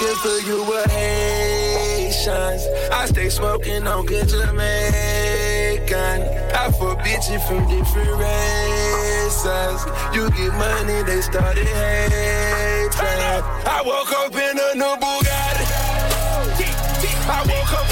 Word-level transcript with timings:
looking 0.00 0.16
for 0.16 0.38
you 0.48 0.64
with 0.64 0.90
Haitians. 0.90 2.66
I 2.92 3.06
stay 3.06 3.28
smoking 3.28 3.86
on 3.86 4.06
good 4.06 4.28
Jamaican. 4.28 6.22
I 6.54 6.70
fuck 6.72 6.98
bitches 7.00 7.46
from 7.46 7.68
different 7.68 8.16
races. 8.18 9.84
You 10.14 10.30
get 10.30 10.52
money, 10.54 11.02
they 11.02 11.20
started 11.20 11.66
hating. 11.66 12.20
I 13.66 13.82
woke 13.84 14.12
up 14.12 14.34
in 14.34 14.58
a 14.58 14.74
new 14.74 14.96
Bugatti. 14.96 15.66
I 17.32 17.44
woke 17.46 17.72
up 17.72 17.89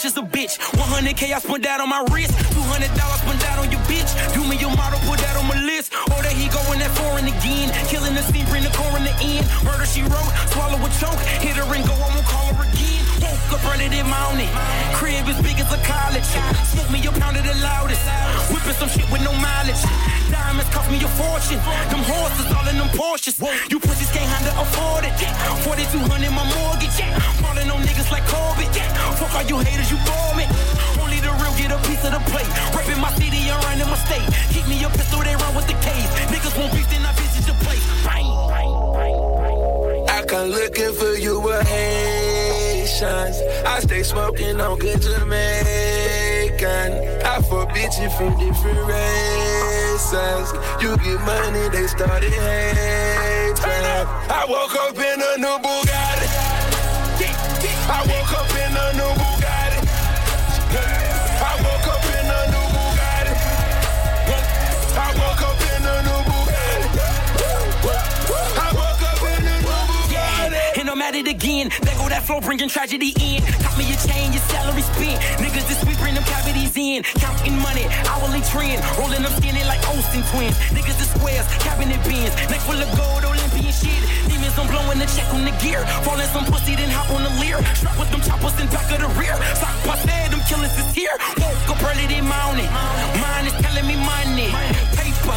rich 0.00 0.06
as 0.06 0.16
a 0.16 0.22
bitch. 0.22 0.58
100k 0.80 1.32
I 1.34 1.38
spent 1.38 1.62
that 1.64 1.80
on 1.80 1.88
my 1.88 2.00
wrist. 2.12 2.32
200 2.32 2.88
dollars 2.96 3.20
spent 3.20 3.40
that 3.40 3.58
on 3.58 3.70
your 3.70 3.80
bitch. 3.84 4.08
Do 4.32 4.44
me 4.48 4.56
your 4.56 4.74
model, 4.76 4.98
put 5.04 5.18
that 5.20 5.36
on 5.36 5.46
my 5.46 5.60
list. 5.64 5.92
Oh, 5.92 6.16
or 6.16 6.22
that 6.22 6.32
he 6.32 6.48
going 6.48 6.78
that 6.80 6.90
foreign 6.96 7.26
again. 7.26 7.68
Killing 7.88 8.14
the 8.14 8.22
scene, 8.22 8.46
bring 8.46 8.64
the 8.64 8.72
core 8.72 8.96
in 8.96 9.04
the 9.04 9.14
end. 9.20 9.44
Murder 9.64 9.84
she 9.84 10.02
wrote, 10.02 10.30
swallow 10.52 10.80
a 10.80 10.90
choke. 10.96 11.20
Hit 11.44 11.56
her 11.56 11.68
and 11.74 11.84
go, 11.84 11.92
I 11.92 12.08
won't 12.16 12.24
call 12.24 12.48
her 12.54 12.64
again. 12.64 13.02
Woke 13.20 13.60
up 13.60 13.64
early 13.68 13.88
this 13.88 14.06
morning. 14.06 14.50
Crib 15.20 15.36
as 15.36 15.42
big 15.44 15.60
as 15.60 15.68
a 15.68 15.76
college. 15.84 16.24
Smoke 16.72 16.88
me 16.88 16.98
a 17.04 17.12
pound 17.12 17.36
of 17.36 17.44
the 17.44 17.52
loudest. 17.60 18.00
Whipping 18.48 18.72
some 18.80 18.88
shit 18.88 19.04
with 19.12 19.20
no 19.20 19.32
mileage. 19.36 19.84
Diamonds 20.32 20.70
cost 20.72 20.88
me 20.88 20.96
a 20.96 21.10
fortune. 21.12 21.60
Them 21.92 22.00
horses 22.08 22.48
all 22.56 22.64
in 22.64 22.80
them 22.80 22.88
Porsches. 22.96 23.36
You 23.68 23.78
pussies 23.80 24.08
can't 24.16 24.24
handle 24.24 24.56
afford 24.64 25.04
it. 25.04 25.12
4200 25.60 26.32
my 26.32 26.44
mortgage. 26.56 26.96
Falling 27.36 27.68
on 27.68 27.84
niggas 27.84 28.08
like 28.08 28.24
Corbett. 28.32 28.72
Fuck 29.20 29.34
all 29.36 29.44
you 29.44 29.58
haters, 29.60 29.92
you 29.92 30.00
bore 30.08 30.32
me. 30.40 30.48
Only 30.96 31.20
the 31.20 31.28
real 31.36 31.52
get 31.60 31.68
a 31.68 31.78
piece 31.84 32.00
of 32.00 32.16
the 32.16 32.22
plate. 32.32 32.48
Reppin' 32.72 33.00
my 33.04 33.12
city 33.20 33.44
and 33.52 33.60
running 33.68 33.92
my 33.92 34.00
state. 34.00 34.24
Keep 34.56 34.72
me 34.72 34.80
a 34.84 34.88
pistol, 34.88 35.20
they 35.20 35.36
run 35.36 35.52
with 35.52 35.68
the 35.68 35.76
case. 35.84 36.08
Niggas 36.32 36.56
won't 36.56 36.72
beef, 36.72 36.88
then 36.88 37.04
I 37.04 37.12
visit 37.12 37.44
your 37.44 37.60
place. 37.60 37.84
Bang, 38.08 38.24
bang, 38.24 38.72
bang, 38.96 39.20
bang, 39.36 39.60
bang. 39.84 40.16
I 40.16 40.24
come 40.24 40.48
looking 40.48 40.92
for 40.96 41.12
you 41.12 41.40
with 41.44 41.68
Haitians. 43.00 43.40
I 43.66 43.80
stay 43.80 44.02
smoking 44.02 44.60
on 44.60 44.78
good 44.78 45.00
Jamaican. 45.00 45.32
I 47.24 47.40
fuck 47.42 47.70
bitches 47.70 48.12
from 48.16 48.38
different 48.38 48.78
races. 48.86 50.52
You 50.82 50.96
get 50.98 51.20
money, 51.24 51.68
they 51.70 51.86
started 51.86 52.32
hating. 52.32 53.64
I 53.64 54.44
woke 54.48 54.74
up 54.76 54.96
in 54.96 55.20
a 55.20 55.36
new 55.38 55.58
Bugatti. 55.64 56.28
I 57.88 58.02
woke 58.06 58.32
up 58.38 58.50
in 58.50 58.76
a 58.76 58.92
new 58.92 59.12
Bugatti. 59.20 59.80
I 61.40 61.56
woke 61.64 61.88
up 61.88 62.04
in 62.04 62.30
a 62.30 62.40
new 62.52 62.66
Bugatti. 62.76 63.34
I 64.96 65.08
woke 65.16 65.42
up 65.42 65.60
in 65.72 65.84
a 65.86 66.02
new 66.06 66.20
Bugatti. 66.28 66.88
I 68.58 68.72
woke 68.74 69.02
up 69.02 69.22
in 69.22 69.46
a 69.46 69.56
new 69.60 69.78
Bugatti. 69.88 70.78
And 70.80 70.86
I'm 70.90 71.00
at 71.02 71.14
it 71.14 71.28
again. 71.28 71.70
Flow, 72.30 72.38
bringing 72.38 72.68
tragedy 72.68 73.10
in. 73.18 73.42
Got 73.58 73.74
me 73.74 73.90
a 73.90 73.98
chain, 74.06 74.30
your 74.30 74.38
salary 74.54 74.86
spent. 74.86 75.18
Niggas 75.42 75.66
this 75.66 75.82
week 75.82 75.98
bring 75.98 76.14
them 76.14 76.22
cavities 76.22 76.70
in. 76.78 77.02
Counting 77.18 77.58
money, 77.58 77.90
hourly 78.06 78.38
trend. 78.46 78.78
Rolling 79.02 79.26
them 79.26 79.34
skinny 79.34 79.66
like 79.66 79.82
Olsen 79.90 80.22
twins. 80.30 80.54
Niggas 80.70 80.94
the 81.02 81.10
squares, 81.10 81.42
cabinet 81.58 81.98
bins. 82.06 82.30
Neck 82.46 82.62
full 82.62 82.78
of 82.78 82.86
gold, 82.94 83.26
Olympian 83.26 83.74
shit. 83.74 83.98
Demons, 84.30 84.54
I'm 84.54 84.70
blowing 84.70 85.02
the 85.02 85.10
check 85.10 85.26
on 85.34 85.42
the 85.42 85.50
gear. 85.58 85.82
Falling 86.06 86.30
some 86.30 86.46
pussy, 86.46 86.78
then 86.78 86.94
hop 86.94 87.10
on 87.10 87.26
the 87.26 87.34
Lear. 87.42 87.58
Strap 87.74 87.98
with 87.98 88.10
them 88.14 88.22
choppers 88.22 88.54
in 88.62 88.70
back 88.70 88.86
of 88.94 89.02
the 89.02 89.10
rear. 89.18 89.34
Sock 89.58 89.74
bust 89.82 90.06
them 90.06 90.40
killers 90.46 90.70
is 90.78 90.86
here. 90.94 91.16
Woke 91.42 91.74
up 91.74 91.82
early 91.82 92.06
this 92.06 92.22
morning. 92.22 92.70
Mine 93.18 93.50
is 93.50 93.56
telling 93.58 93.90
me 93.90 93.98
money. 94.06 94.54
Paper, 94.94 95.34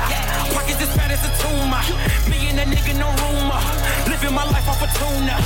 moolah. 0.00 0.54
Pockets 0.54 0.80
as 0.82 0.92
fat 0.96 1.10
as 1.10 1.22
a 1.24 1.30
tumor. 1.42 1.82
And 2.50 2.58
that 2.58 2.66
nigga, 2.66 2.98
no 2.98 3.06
rumor. 3.22 3.60
Living 4.10 4.34
my 4.34 4.44
life 4.50 4.68
off 4.68 4.82
a 4.82 4.88
tuna. 4.98 5.36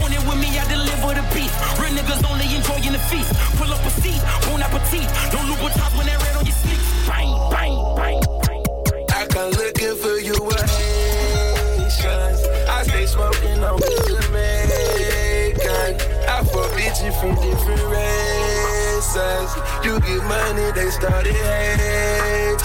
Want 0.00 0.14
it 0.14 0.22
with 0.24 0.38
me, 0.40 0.48
I 0.58 0.64
deliver 0.68 1.12
the 1.12 1.24
beef. 1.34 1.52
Real 1.78 1.92
niggas 1.92 2.24
only 2.30 2.48
enjoying 2.56 2.92
the 2.92 2.98
feast. 3.10 3.32
Pull 3.60 3.72
up 3.72 3.84
a 3.84 3.90
seat, 4.00 4.20
bon 4.48 4.62
appetit. 4.62 5.08
Don't 5.30 5.46
look 5.48 5.60
what 5.60 5.76
when 5.92 6.06
that 6.06 6.22
red 6.22 6.36
on 6.36 6.46
your. 6.46 6.56
Bang, 7.04 7.28
bang, 7.52 7.76
bang, 7.96 8.20
bang. 8.48 8.64
I 9.12 9.26
come 9.28 9.50
looking 9.52 9.96
for 9.96 10.16
you 10.16 10.36
with 10.40 10.64
Haitians. 10.72 12.40
I 12.64 12.82
stay 12.88 13.06
smoking 13.06 13.62
on 13.62 13.78
Jamaican. 14.08 16.00
I 16.24 16.40
fuck 16.48 16.70
bitches 16.72 17.12
from 17.20 17.34
different 17.44 17.82
races. 17.92 18.73
You 19.14 20.00
get 20.00 20.24
money, 20.24 20.72
they 20.72 20.90
started 20.90 21.36
hating. 21.36 22.58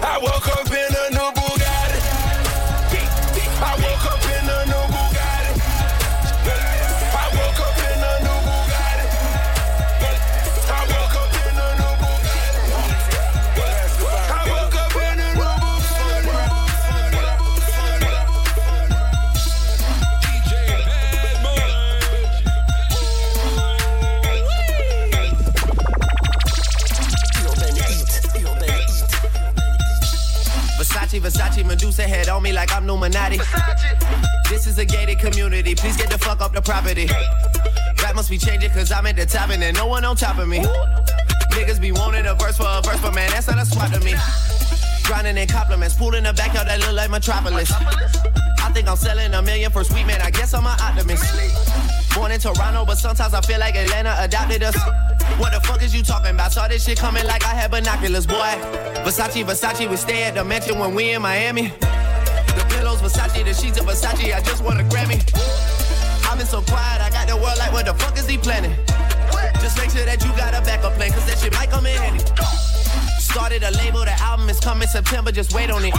I 0.00 0.18
woke 0.22 0.48
up 0.56 0.66
in 0.72 0.94
a 0.96 1.03
Versace, 30.84 31.18
Versace, 31.18 31.64
Medusa 31.64 32.02
head 32.02 32.28
on 32.28 32.42
me 32.42 32.52
like 32.52 32.70
I'm 32.72 32.84
Illuminati. 32.84 33.38
This 34.50 34.66
is 34.66 34.78
a 34.78 34.84
gated 34.84 35.18
community. 35.18 35.74
Please 35.74 35.96
get 35.96 36.10
the 36.10 36.18
fuck 36.18 36.42
up 36.42 36.52
the 36.52 36.60
property. 36.60 37.06
That 37.06 38.12
must 38.14 38.28
be 38.28 38.36
changing 38.36 38.70
cause 38.70 38.92
I'm 38.92 39.06
at 39.06 39.16
the 39.16 39.24
top 39.24 39.48
and 39.48 39.62
there's 39.62 39.74
no 39.74 39.86
one 39.86 40.04
on 40.04 40.14
top 40.14 40.38
of 40.38 40.46
me. 40.46 40.58
Niggas 41.52 41.80
be 41.80 41.92
wanting 41.92 42.26
a 42.26 42.34
verse 42.34 42.58
for 42.58 42.66
a 42.68 42.82
verse, 42.82 43.00
but 43.00 43.14
man, 43.14 43.30
that's 43.30 43.46
not 43.46 43.58
a 43.58 43.64
swap 43.64 43.92
to 43.92 44.00
me. 44.00 44.14
Grinding 45.04 45.38
in 45.38 45.48
compliments, 45.48 45.94
pool 45.94 46.14
in 46.14 46.24
the 46.24 46.34
backyard 46.34 46.68
that 46.68 46.80
look 46.80 46.92
like 46.92 47.10
Metropolis. 47.10 47.72
I 47.72 48.70
think 48.74 48.86
I'm 48.86 48.96
selling 48.96 49.32
a 49.32 49.40
million 49.40 49.70
for 49.70 49.84
sweet 49.84 50.06
man. 50.06 50.20
I 50.20 50.30
guess 50.30 50.52
I'm 50.52 50.66
an 50.66 50.76
optimist. 50.80 51.24
Born 52.14 52.30
in 52.30 52.38
Toronto, 52.38 52.84
but 52.84 52.96
sometimes 52.96 53.34
I 53.34 53.40
feel 53.40 53.58
like 53.58 53.74
Atlanta 53.74 54.14
adopted 54.20 54.62
us. 54.62 54.76
What 55.38 55.52
the 55.52 55.60
fuck 55.66 55.82
is 55.82 55.94
you 55.94 56.02
talking 56.02 56.30
about? 56.30 56.52
Saw 56.52 56.68
this 56.68 56.84
shit 56.84 56.98
coming 56.98 57.26
like 57.26 57.44
I 57.44 57.54
had 57.54 57.72
binoculars, 57.72 58.26
boy. 58.26 58.54
Versace, 59.02 59.44
Versace, 59.44 59.90
we 59.90 59.96
stay 59.96 60.22
at 60.22 60.34
the 60.34 60.44
mansion 60.44 60.78
when 60.78 60.94
we 60.94 61.12
in 61.12 61.22
Miami. 61.22 61.72
The 61.80 62.66
pillows, 62.70 63.00
Versace, 63.02 63.44
the 63.44 63.52
sheets 63.52 63.80
of 63.80 63.86
Versace. 63.86 64.32
I 64.32 64.40
just 64.42 64.62
want 64.62 64.80
a 64.80 64.84
Grammy. 64.84 65.18
I've 66.30 66.38
been 66.38 66.46
so 66.46 66.62
quiet, 66.62 67.02
I 67.02 67.10
got 67.10 67.26
the 67.26 67.36
world 67.36 67.58
like, 67.58 67.72
what 67.72 67.86
the 67.86 67.94
fuck 67.94 68.16
is 68.16 68.28
he 68.28 68.38
planning? 68.38 68.76
Just 69.60 69.76
make 69.76 69.90
sure 69.90 70.04
that 70.04 70.22
you 70.24 70.30
got 70.36 70.54
a 70.54 70.60
backup 70.62 70.94
plan, 70.94 71.10
cause 71.10 71.26
that 71.26 71.38
shit 71.38 71.52
might 71.52 71.70
come 71.70 71.86
in 71.86 71.96
handy. 71.96 72.24
Started 73.24 73.62
a 73.64 73.70
label, 73.72 74.00
the 74.04 74.12
album 74.20 74.48
is 74.50 74.60
coming 74.60 74.86
September, 74.86 75.32
just 75.32 75.54
wait 75.54 75.70
on 75.70 75.82
it. 75.84 75.94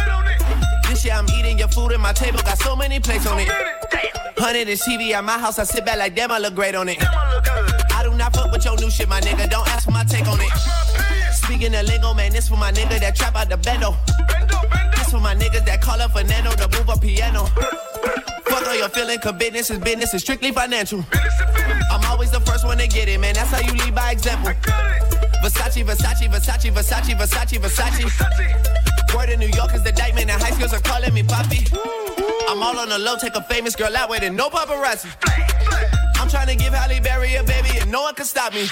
This 0.87 1.03
year 1.03 1.15
I'm 1.15 1.27
eating 1.31 1.57
your 1.57 1.67
food 1.67 1.91
and 1.91 2.01
my 2.01 2.13
table 2.13 2.39
got 2.43 2.57
so 2.59 2.75
many 2.75 2.99
plates 2.99 3.25
on 3.25 3.39
it. 3.39 3.49
Hundred 4.37 4.69
inch 4.69 4.81
TV 4.81 5.11
at 5.11 5.23
my 5.23 5.37
house, 5.37 5.57
I 5.57 5.63
sit 5.63 5.85
back 5.85 5.97
like 5.97 6.15
damn, 6.15 6.31
I 6.31 6.37
look 6.37 6.53
great 6.53 6.75
on 6.75 6.87
it. 6.87 6.97
I 7.01 8.01
do 8.03 8.13
not 8.15 8.33
fuck 8.33 8.51
with 8.51 8.63
your 8.63 8.77
new 8.77 8.91
shit, 8.91 9.09
my 9.09 9.19
nigga. 9.21 9.49
Don't 9.49 9.67
ask 9.69 9.85
for 9.85 9.91
my 9.91 10.03
take 10.03 10.27
on 10.27 10.39
it. 10.39 10.51
Speaking 11.33 11.73
of 11.73 11.87
lingo, 11.87 12.13
man, 12.13 12.31
this 12.31 12.47
for 12.47 12.57
my 12.57 12.71
nigga 12.71 12.99
that 12.99 13.15
trap 13.15 13.35
out 13.35 13.49
the 13.49 13.57
bendo. 13.57 13.97
This 14.95 15.09
for 15.09 15.19
my 15.19 15.35
niggas 15.35 15.65
that 15.65 15.81
call 15.81 15.99
up 15.99 16.11
Fernando 16.11 16.51
to 16.51 16.69
move 16.77 16.89
a 16.89 16.97
piano. 16.97 17.45
Fuck 18.45 18.67
all 18.67 18.75
your 18.75 18.89
feeling, 18.89 19.19
cause 19.19 19.33
business 19.33 19.71
is 19.71 19.79
business, 19.79 20.13
is 20.13 20.21
strictly 20.21 20.51
financial. 20.51 21.03
I'm 21.91 22.05
always 22.05 22.29
the 22.29 22.39
first 22.41 22.65
one 22.65 22.77
to 22.77 22.87
get 22.87 23.09
it, 23.09 23.19
man. 23.19 23.33
That's 23.33 23.49
how 23.49 23.59
you 23.59 23.73
lead 23.73 23.95
by 23.95 24.11
example. 24.11 24.53
Versace, 25.45 25.85
Versace, 25.85 26.27
Versace, 26.27 26.71
Versace, 26.71 27.13
Versace, 27.15 27.59
Versace. 27.59 29.15
Word 29.15 29.29
in 29.29 29.39
New 29.39 29.49
York 29.49 29.75
is 29.75 29.83
the 29.83 29.91
diamond, 29.91 30.31
and 30.31 30.41
high 30.41 30.49
schools 30.49 30.73
are 30.73 30.79
calling 30.79 31.13
me 31.13 31.21
Poppy. 31.21 31.67
I'm 32.49 32.63
all 32.63 32.79
on 32.79 32.89
the 32.89 32.97
low, 32.97 33.15
take 33.17 33.35
a 33.35 33.43
famous 33.43 33.75
girl 33.75 33.95
out 33.95 34.09
it, 34.23 34.33
no 34.33 34.49
paparazzi. 34.49 35.13
I'm 36.19 36.27
trying 36.29 36.47
to 36.47 36.55
give 36.55 36.73
Halle 36.73 36.99
Berry 36.99 37.35
a 37.35 37.43
baby, 37.43 37.77
and 37.79 37.91
no 37.91 38.01
one 38.01 38.15
can 38.15 38.25
stop 38.25 38.55
me. 38.55 38.65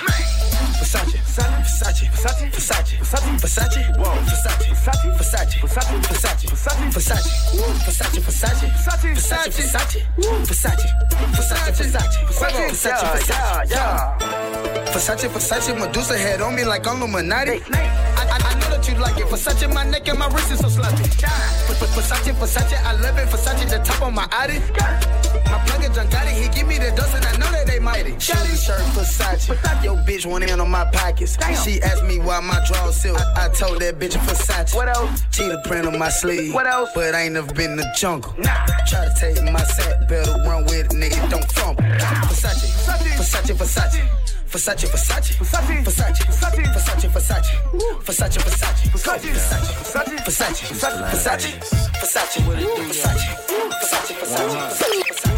Versace, 0.74 1.18
Versace, 1.18 2.10
Versace, 2.10 2.50
Versace, 2.50 2.98
Versace, 3.00 3.38
Versace, 3.40 3.82
Versace, 3.84 3.94
Versace, 3.94 5.12
Versace, 5.14 5.54
Versace, 5.54 5.58
Versace, 5.62 6.00
Versace, 6.04 6.48
Versace, 6.48 6.90
Versace, 6.92 7.30
woo, 7.54 7.74
Versace, 7.86 8.20
Versace, 8.22 8.68
Versace, 8.74 9.10
Versace, 9.14 9.52
Versace, 9.52 10.00
woo, 10.18 10.38
Versace, 10.46 10.90
Versace, 11.34 11.74
Versace, 11.74 12.10
Versace, 12.26 12.70
Versace, 12.70 13.08
Versace, 13.14 13.70
yeah, 13.70 14.18
Versace, 14.94 15.28
Versace, 15.30 15.74
Medusa 15.80 16.18
head 16.18 16.42
on 16.42 16.56
me 16.56 16.64
like 16.64 16.88
I'm 16.88 16.98
Illuminati. 16.98 17.62
I, 17.74 18.28
I 18.30 18.54
know 18.60 18.70
that 18.70 18.88
you 18.88 18.96
like 18.96 19.18
it. 19.18 19.28
Versace, 19.28 19.72
my 19.74 19.84
neck 19.84 20.08
and 20.08 20.20
my 20.20 20.28
wrist 20.28 20.52
is 20.52 20.60
so 20.60 20.70
sloppy. 20.70 21.04
Versace, 21.04 22.34
Versace, 22.34 22.78
I 22.84 22.94
love 22.94 23.18
it. 23.18 23.28
Versace, 23.28 23.70
the 23.70 23.80
top 23.80 24.02
on 24.02 24.14
my 24.16 24.28
Audi. 24.32 24.60
My 25.54 25.60
plug 25.66 25.94
junk 25.94 26.10
got 26.10 26.26
it, 26.26 26.34
he 26.34 26.50
give 26.50 26.68
me 26.68 26.80
the 26.80 26.90
dust 26.96 27.14
and 27.14 27.24
I 27.24 27.38
know 27.38 27.52
that 27.52 27.68
they 27.68 27.78
mighty. 27.78 28.18
Shoes 28.20 28.64
shirt 28.64 28.82
Versace. 28.98 29.50
Your 29.84 29.98
bitch 29.98 30.26
want 30.26 30.44
in 30.44 30.60
on 30.60 30.72
my 30.72 30.86
pockets. 30.86 31.38
She 31.64 31.80
asked 31.84 32.04
me 32.06 32.18
why 32.18 32.40
my 32.40 32.60
drawers 32.66 32.96
silk. 32.96 33.20
I, 33.20 33.46
I 33.46 33.50
told 33.50 33.80
that 33.82 34.00
bitch 34.00 34.18
Versace. 34.26 34.74
What 34.76 34.90
else? 34.90 35.22
Cheetah 35.32 35.62
print 35.66 35.86
on 35.86 36.00
my 36.00 36.10
sleeve. 36.10 36.56
What 36.56 36.66
else? 36.66 36.90
But 36.96 37.14
I 37.14 37.26
ain't 37.26 37.36
never 37.36 37.54
been 37.54 37.72
in 37.72 37.78
the 37.78 37.88
jungle. 37.96 38.34
Nah. 38.40 38.66
Try 38.88 39.06
to 39.06 39.14
take 39.20 39.44
my 39.52 39.64
sack, 39.64 40.10
better 40.10 40.32
run 40.42 40.64
with 40.66 40.88
it, 40.88 40.90
nigga, 40.90 41.30
don't 41.30 41.52
fumble. 41.52 41.84
Versace, 41.84 42.74
Versace, 43.14 43.54
Versace. 43.54 44.02
Versace, 44.50 44.88
Versace, 44.88 45.34
Versace, 45.38 45.84
Versace, 45.84 46.24
Versace, 46.26 46.66
Versace, 46.74 47.10
Versace, 47.10 47.50
Versace, 48.02 48.02
Versace, 48.02 48.40
Versace, 48.90 49.30
Versace, 49.30 49.70
Versace, 49.84 50.58
Versace, 51.14 51.52
Versace, 52.02 52.42
Versace, 52.74 53.30
Versace, 53.80 54.14
Versace. 54.20 55.33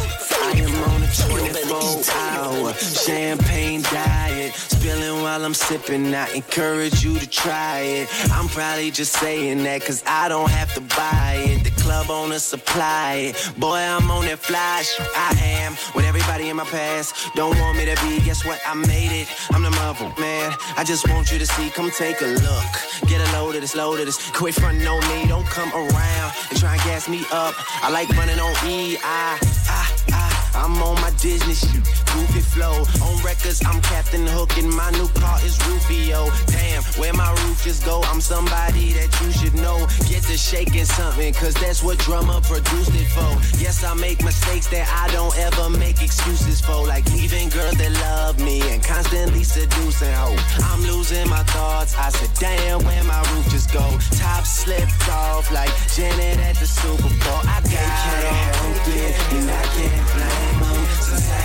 I 0.45 0.51
am 0.59 0.75
on 0.92 1.01
a 1.01 1.09
24 1.09 2.03
hour 2.13 2.74
champagne 2.74 3.81
diet 3.81 4.53
spilling 4.53 5.24
while 5.24 5.44
I'm 5.44 5.56
sipping. 5.56 6.13
I 6.13 6.30
encourage 6.33 7.03
you 7.03 7.18
to 7.18 7.27
try 7.27 7.80
it. 7.80 8.07
I'm 8.31 8.47
probably 8.47 8.92
just 8.92 9.13
saying 9.13 9.63
that 9.63 9.83
cause 9.83 10.03
I 10.06 10.30
don't 10.30 10.51
have 10.51 10.71
to 10.75 10.81
buy 10.81 11.42
it. 11.50 11.63
The 11.63 11.71
club 11.81 12.12
owner 12.12 12.38
supply 12.38 13.33
it. 13.33 13.53
Boy, 13.57 13.77
I'm 13.77 14.12
on 14.12 14.25
that 14.25 14.38
flash. 14.38 14.88
I 15.15 15.33
am 15.62 15.75
with 15.95 16.06
everybody 16.06 16.50
in 16.50 16.57
my 16.57 16.65
past. 16.65 17.15
Don't 17.33 17.57
want 17.59 17.80
me 17.80 17.86
to 17.86 17.95
be, 18.03 18.24
guess 18.24 18.45
what? 18.45 18.62
I 18.68 18.75
made 18.75 19.13
it. 19.21 19.27
I'm 19.51 19.63
the 19.63 19.71
mother, 19.71 20.13
man. 20.21 20.53
I 20.77 20.83
just 20.83 21.09
want 21.09 21.31
you 21.31 21.39
to 21.39 21.45
see, 21.47 21.71
come 21.71 21.89
take 21.89 22.21
a 22.21 22.27
look. 22.27 22.71
Get 23.09 23.19
a 23.19 23.31
load 23.33 23.56
of 23.56 23.62
this, 23.62 23.75
load 23.75 24.00
of 24.00 24.06
this. 24.06 24.19
Quit 24.30 24.53
fronting 24.53 24.88
on 24.88 25.01
me, 25.09 25.27
don't 25.27 25.47
come 25.47 25.74
around 25.74 26.33
and 26.51 26.59
try 26.59 26.74
and 26.74 26.83
gas 26.83 27.09
me 27.09 27.25
up. 27.31 27.56
I 27.83 27.89
like 27.89 28.09
running 28.09 28.39
on 28.39 28.53
E. 28.68 28.97
I, 29.03 29.39
I, 29.69 30.13
I. 30.13 30.15
I'm 30.56 30.81
on 30.81 30.96
my 31.02 31.12
Disney 31.22 31.54
shit, 31.54 31.84
goofy 32.13 32.42
flow. 32.42 32.86
On 33.06 33.24
records, 33.24 33.62
I'm 33.66 33.81
Captain 33.81 34.25
Hook, 34.25 34.57
and 34.57 34.69
my 34.72 34.90
new 34.92 35.07
car 35.19 35.38
is 35.44 35.60
Rufio. 35.68 36.30
Damn, 36.48 36.84
where 37.00 37.13
my 37.13 37.30
roof 37.44 37.63
just 37.63 37.86
go? 37.86 38.02
I'm 38.06 38.22
somebody 38.22 38.94
that 38.94 39.10
you 39.22 39.31
should 39.31 39.56
know. 39.56 39.86
Get 40.07 40.24
to 40.24 40.38
shaking 40.38 40.86
something, 40.86 41.34
cause 41.34 41.54
that's 41.56 41.84
what 41.84 41.98
drummer 42.00 42.40
produced 42.42 42.96
it 42.96 43.10
for. 43.12 43.31
Yes, 43.62 43.84
I 43.84 43.94
make 43.96 44.24
mistakes 44.24 44.68
that 44.68 44.88
I 44.88 45.12
don't 45.13 45.36
ever 45.38 45.69
make 45.69 46.02
excuses 46.02 46.62
for. 46.62 46.86
Like 46.88 47.06
leaving 47.12 47.50
girls 47.50 47.75
that 47.75 47.92
love 48.07 48.40
me 48.40 48.62
and 48.72 48.84
constantly 48.84 49.44
seducing 49.44 50.13
hope. 50.13 50.40
I'm 50.72 50.81
losing 50.81 51.30
my 51.30 51.44
thoughts. 51.44 51.96
I 51.98 52.10
said, 52.10 52.31
damn, 52.40 52.84
where 52.84 53.04
my 53.04 53.19
roof 53.31 53.50
just 53.50 53.74
go? 53.74 53.86
Top 54.18 54.46
slipped 54.46 55.10
off 55.10 55.52
like 55.52 55.72
Janet 55.96 56.40
at 56.40 56.56
the 56.56 56.68
Super 56.68 57.10
Bowl. 57.24 57.42
I 57.44 57.62
got 57.62 57.74
help 57.74 58.88
it, 58.88 59.34
and 59.34 59.52
I 59.52 59.63
can't 59.75 60.13
blame. 60.13 60.44
Since 60.45 61.31
I 61.31 61.44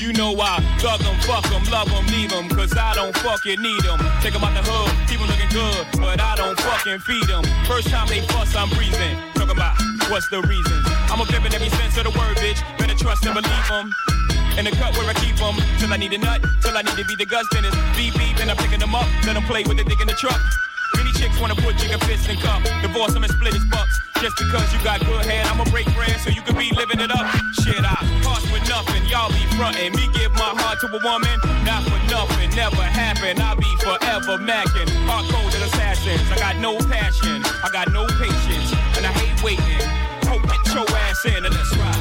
You 0.00 0.14
know 0.14 0.32
I 0.40 0.64
thug 0.80 1.04
'em, 1.04 1.14
fuck 1.28 1.44
'em, 1.52 1.62
love 1.70 1.92
'em, 1.92 2.06
leave 2.06 2.32
'em, 2.32 2.48
cause 2.48 2.72
I 2.72 2.94
don't 2.94 3.14
fucking 3.18 3.60
need 3.60 3.84
'em. 3.84 3.98
Take 4.22 4.34
'em 4.34 4.42
out 4.42 4.56
the 4.56 4.64
hood, 4.64 4.88
keep 5.06 5.20
'em 5.20 5.28
looking 5.28 5.52
good, 5.52 5.86
but 6.00 6.18
I 6.18 6.36
don't 6.36 6.58
fucking 6.58 7.00
feed 7.00 7.28
'em. 7.28 7.44
First 7.68 7.90
time 7.90 8.08
they 8.08 8.24
fuss, 8.32 8.56
I'm 8.56 8.70
breathing. 8.70 9.20
Talking 9.34 9.50
about 9.50 9.76
what's 10.08 10.26
the 10.30 10.40
reason? 10.40 10.78
I'm 11.12 11.20
a 11.20 11.26
flip 11.26 11.44
in 11.44 11.52
every 11.52 11.68
sense 11.76 11.98
of 11.98 12.04
the 12.04 12.18
word, 12.18 12.34
bitch. 12.40 12.64
Better 12.78 12.96
trust 12.96 13.26
and 13.26 13.34
believe 13.34 13.70
'em. 13.70 13.92
In 14.56 14.64
the 14.64 14.72
cut 14.72 14.96
where 14.96 15.06
I 15.06 15.12
keep 15.20 15.36
'em, 15.36 15.56
till 15.78 15.92
I 15.92 15.98
need 15.98 16.14
a 16.14 16.18
nut, 16.18 16.40
till 16.62 16.76
I 16.76 16.80
need 16.80 16.96
to 16.96 17.04
be 17.04 17.14
the 17.16 17.26
guts, 17.26 17.48
then 17.52 17.66
it's 17.66 17.76
beep 17.94 18.16
beep, 18.16 18.40
and 18.40 18.50
I'm 18.50 18.56
picking 18.56 18.80
'em 18.80 18.94
up, 18.94 19.06
let 19.26 19.36
'em 19.36 19.44
play 19.44 19.64
with 19.64 19.76
the 19.76 19.84
dick 19.84 20.00
in 20.00 20.06
the 20.08 20.14
truck. 20.14 20.40
Many 20.96 21.12
chicks 21.12 21.38
wanna 21.38 21.54
put 21.54 21.76
chicken 21.76 22.00
fists 22.00 22.26
in 22.26 22.40
cup, 22.40 22.62
divorce 22.80 23.14
'em 23.14 23.24
and 23.24 23.32
split 23.32 23.52
his 23.52 23.64
bucks. 23.66 23.94
Just 24.20 24.36
because 24.36 24.72
you 24.72 24.78
got 24.80 25.04
good 25.04 25.24
head, 25.24 25.46
I'ma 25.46 25.64
break 25.64 25.86
bread 25.94 26.16
so 26.24 26.30
you 26.30 26.42
can 26.42 26.56
be 26.56 26.70
living 26.72 27.00
it 27.00 27.12
up. 27.12 27.26
Shit, 27.62 27.84
I 27.84 28.09
cost 28.30 28.46
with 28.52 28.66
nothing, 28.68 29.02
y'all 29.06 29.28
be 29.28 29.42
frontin'. 29.58 29.92
Me 29.98 30.06
give 30.14 30.32
my 30.34 30.54
heart 30.62 30.78
to 30.80 30.86
a 30.86 31.00
woman, 31.02 31.36
not 31.66 31.82
for 31.82 31.98
nothing, 32.06 32.50
never 32.54 32.82
happen. 32.82 33.40
I'll 33.42 33.56
be 33.56 33.72
forever 33.82 34.38
macking. 34.38 34.88
Hard-coded 35.10 35.62
assassins, 35.62 36.22
I 36.30 36.38
got 36.38 36.56
no 36.56 36.78
passion, 36.78 37.42
I 37.64 37.68
got 37.72 37.92
no 37.92 38.06
patience, 38.06 38.70
and 38.96 39.04
I 39.06 39.12
hate 39.18 39.42
waiting. 39.42 39.82
Hope 40.30 40.42
get 40.46 40.62
your 40.74 40.86
ass 41.06 41.24
in 41.26 41.44
and 41.44 41.54
let's 41.54 41.76
ride. 41.76 41.99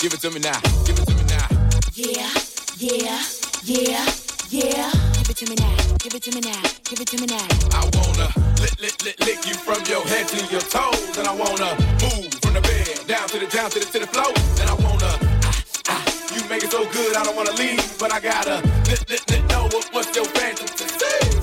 Give 0.00 0.14
it 0.14 0.20
to 0.20 0.30
me 0.30 0.40
now. 0.40 0.58
Give 0.86 0.98
it 0.98 1.06
to 1.06 1.14
me 1.14 1.24
now. 1.28 1.46
Yeah, 1.94 2.30
yeah, 2.78 3.20
yeah, 3.64 4.06
yeah. 4.48 4.90
Give 5.12 5.28
it 5.28 5.36
to 5.36 5.46
me 5.50 5.56
now. 5.56 5.76
Give 5.98 6.14
it 6.14 6.22
to 6.22 6.30
me 6.34 6.40
now. 6.40 6.62
Give 6.88 7.00
it 7.00 7.08
to 7.08 7.16
me 7.20 7.26
now. 7.26 7.46
I 7.76 7.84
wanna 7.96 8.28
lick, 8.60 8.80
lick, 8.80 8.96
lick, 9.04 9.20
lick 9.20 9.46
you 9.46 9.54
from 9.54 9.84
your 9.84 10.02
head 10.08 10.26
to 10.28 10.38
your 10.48 10.62
toes, 10.62 11.18
and 11.18 11.28
I 11.28 11.34
wanna 11.34 11.76
move 12.00 12.32
from 12.40 12.54
the 12.54 12.62
bed 12.62 13.06
down 13.06 13.28
to 13.28 13.38
the 13.38 13.46
down 13.46 13.70
to 13.70 13.78
the 13.80 13.86
to 13.92 13.98
the 14.00 14.06
floor, 14.08 14.32
and 14.60 14.70
I 14.70 14.74
wanna. 14.80 15.12
ah, 15.44 15.62
ah, 15.88 16.04
You 16.34 16.48
make 16.48 16.64
it 16.64 16.70
so 16.72 16.84
good, 16.90 17.14
I 17.16 17.22
don't 17.24 17.36
wanna 17.36 17.52
leave, 17.52 17.84
but 17.98 18.12
I 18.12 18.20
gotta 18.20 18.56
lick, 18.88 19.04
lick, 19.10 19.22
lick, 19.30 19.44
know 19.50 19.64
what, 19.68 19.84
what's 19.92 20.16
your 20.16 20.24
fantasy. 20.32 20.86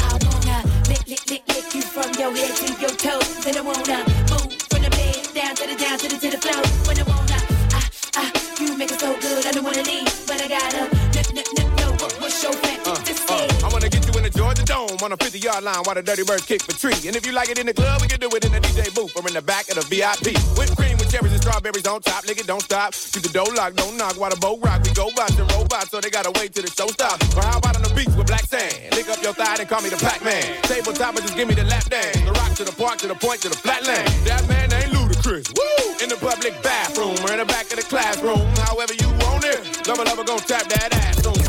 I 0.02 0.18
wanna 0.26 0.58
lick, 0.90 1.06
lick, 1.08 1.24
lick, 1.30 1.44
lick 1.54 1.68
you 1.76 1.82
from 1.84 2.10
your 2.18 2.34
head 2.36 2.54
to 2.58 2.68
your 2.82 2.96
toes. 2.98 3.46
And 3.46 3.56
I 3.58 3.62
wanna 3.62 3.87
yard 15.48 15.64
line 15.64 15.80
while 15.88 15.96
the 15.96 16.04
dirty 16.04 16.28
birds 16.28 16.44
kick 16.44 16.62
for 16.62 16.76
tree. 16.76 17.00
And 17.08 17.16
if 17.16 17.24
you 17.26 17.32
like 17.32 17.48
it 17.48 17.58
in 17.58 17.66
the 17.66 17.74
club, 17.74 18.02
we 18.04 18.08
can 18.12 18.20
do 18.20 18.28
it 18.36 18.44
in 18.44 18.52
the 18.52 18.60
DJ 18.60 18.92
booth 18.92 19.16
or 19.16 19.24
in 19.24 19.34
the 19.34 19.42
back 19.42 19.72
of 19.72 19.80
the 19.80 19.86
VIP. 19.88 20.36
Whipped 20.60 20.76
cream 20.76 21.00
with 21.00 21.08
cherries 21.08 21.32
and 21.32 21.40
strawberries 21.40 21.88
on 21.88 22.04
top. 22.04 22.28
It, 22.28 22.36
don't 22.44 22.62
stop. 22.62 22.92
Keep 22.92 23.24
the 23.24 23.32
dough 23.32 23.48
locked, 23.56 23.78
don't 23.80 23.96
knock 23.96 24.20
while 24.20 24.30
the 24.30 24.40
boat 24.44 24.60
rock. 24.60 24.84
We 24.84 24.92
go 24.92 25.08
by 25.16 25.32
and 25.32 25.48
robots, 25.56 25.90
so 25.90 26.04
they 26.04 26.12
gotta 26.12 26.36
wait 26.36 26.52
till 26.52 26.68
the 26.68 26.72
show 26.72 26.88
stops. 26.92 27.24
Or 27.36 27.44
how 27.48 27.58
about 27.64 27.80
on 27.80 27.84
the 27.88 27.94
beach 27.96 28.12
with 28.12 28.28
black 28.28 28.44
sand? 28.44 28.76
Lick 28.92 29.08
up 29.08 29.24
your 29.24 29.32
thigh 29.32 29.56
and 29.56 29.70
call 29.72 29.80
me 29.80 29.88
the 29.88 30.02
Pac 30.04 30.20
Man. 30.20 30.44
Tabletop 30.68 31.16
and 31.16 31.24
just 31.24 31.38
give 31.40 31.48
me 31.48 31.56
the 31.56 31.64
lap 31.64 31.88
dance. 31.88 32.20
The 32.20 32.34
rock 32.36 32.52
to 32.60 32.66
the 32.68 32.76
park, 32.76 33.00
to 33.00 33.08
the 33.08 33.16
point, 33.16 33.40
to 33.48 33.50
the 33.50 33.58
flatland. 33.58 34.04
That 34.28 34.44
man 34.52 34.68
ain't 34.76 34.92
Ludacris. 34.92 35.48
Woo! 35.56 36.04
In 36.04 36.12
the 36.12 36.20
public 36.20 36.60
bathroom 36.60 37.16
or 37.24 37.32
in 37.32 37.40
the 37.40 37.48
back 37.48 37.72
of 37.72 37.80
the 37.80 37.88
classroom. 37.88 38.44
However 38.68 38.94
you 39.00 39.08
want 39.24 39.48
it. 39.48 39.64
Lover, 39.88 40.04
lover, 40.04 40.28
gon' 40.28 40.44
tap 40.44 40.68
that 40.68 40.92
ass 40.92 41.24
on. 41.26 41.47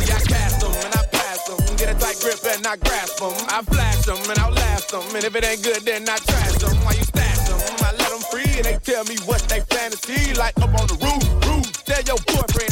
Get 1.88 1.97
a 1.97 2.00
tight 2.04 2.21
grip 2.21 2.45
and 2.45 2.66
I 2.66 2.76
grasp 2.76 3.16
them. 3.16 3.33
I 3.49 3.62
flash 3.62 4.04
them 4.04 4.18
and 4.28 4.38
I'll 4.40 4.52
last 4.52 4.90
them. 4.90 5.00
And 5.16 5.25
if 5.25 5.35
it 5.35 5.42
ain't 5.42 5.62
good, 5.62 5.80
then 5.88 6.02
I 6.02 6.18
trash 6.18 6.61
them. 6.61 6.76
While 6.85 6.95
you 6.95 7.04
stash 7.04 7.49
them, 7.49 7.57
I 7.80 7.97
let 7.97 8.11
them 8.12 8.21
free 8.28 8.45
and 8.61 8.64
they 8.68 8.76
tell 8.85 9.04
me 9.04 9.16
what 9.25 9.40
they 9.49 9.61
fantasy. 9.61 10.35
Like 10.35 10.52
up 10.61 10.68
on 10.68 10.87
the 10.87 11.00
roof, 11.00 11.25
roof. 11.49 11.64
Tell 11.88 12.02
your 12.04 12.21
boyfriend 12.28 12.68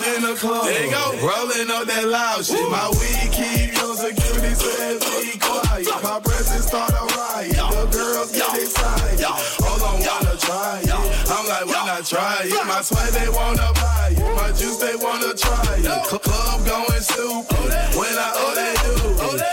I 0.00 0.16
in 0.16 0.22
the 0.22 0.34
club, 0.34 0.64
there 0.64 0.84
you 0.84 0.90
go, 0.90 1.04
rolling 1.22 1.70
up 1.70 1.86
that 1.86 2.06
loud 2.08 2.44
shit. 2.44 2.58
My 2.70 2.88
weed 2.98 3.30
keep 3.30 3.74
your 3.78 3.94
security 3.94 4.54
says 4.54 4.98
be 5.22 5.38
quiet. 5.38 5.86
My 6.02 6.18
presence 6.20 6.66
start 6.66 6.90
a 6.90 7.04
riot, 7.14 7.54
the 7.54 7.86
girls 7.92 8.32
get 8.32 8.54
excited. 8.58 9.22
Hold 9.62 9.82
on, 9.82 9.98
wanna 10.02 10.36
try 10.38 10.80
it? 10.82 10.90
I'm 11.30 11.46
like, 11.46 11.66
why 11.66 11.86
not 11.86 12.04
try 12.06 12.42
it? 12.42 12.66
My 12.66 12.80
sweat 12.82 13.12
they 13.14 13.28
wanna 13.30 13.70
buy 13.78 14.14
it, 14.18 14.36
my 14.36 14.50
juice 14.50 14.78
they 14.78 14.96
wanna 14.96 15.34
try 15.34 15.62
it. 15.78 15.84
Cl- 15.86 16.18
Club 16.24 16.66
going 16.66 17.00
stupid. 17.02 17.70
When 17.94 18.14
I 18.18 18.30
oh 18.34 18.52
they 18.58 18.74
do. 18.82 18.94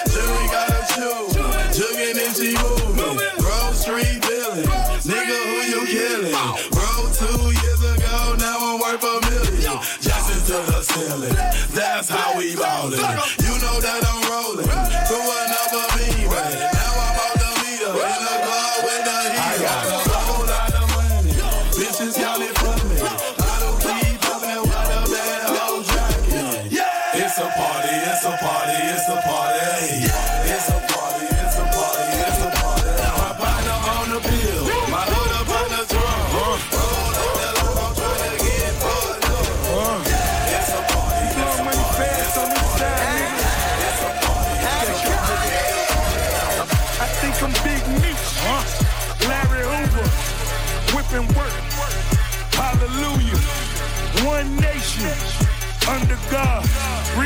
Jury 0.09 0.45
gotta 0.49 0.81
choose, 0.93 1.33
jugging 1.77 2.17
and 2.17 2.33
she 2.35 2.57
moving. 2.57 3.17
Grove 3.37 3.75
Street 3.75 4.21
dealing, 4.25 4.65
nigga 5.05 5.37
who 5.45 5.57
you 5.69 5.81
killing? 5.85 6.33
Bro, 6.73 7.13
two 7.13 7.51
years 7.61 7.81
ago, 7.81 8.35
now 8.39 8.57
I'm 8.59 8.79
worth 8.79 9.03
a 9.03 9.13
million. 9.29 9.77
To 10.51 10.57
the 10.57 10.81
ceiling, 10.81 11.33
that's 11.71 12.09
how 12.09 12.37
we 12.37 12.57
ballin'. 12.57 12.99
You 13.39 13.55
know 13.63 13.79
that 13.79 14.03
I'm 14.03 14.19
rolling 14.27 14.67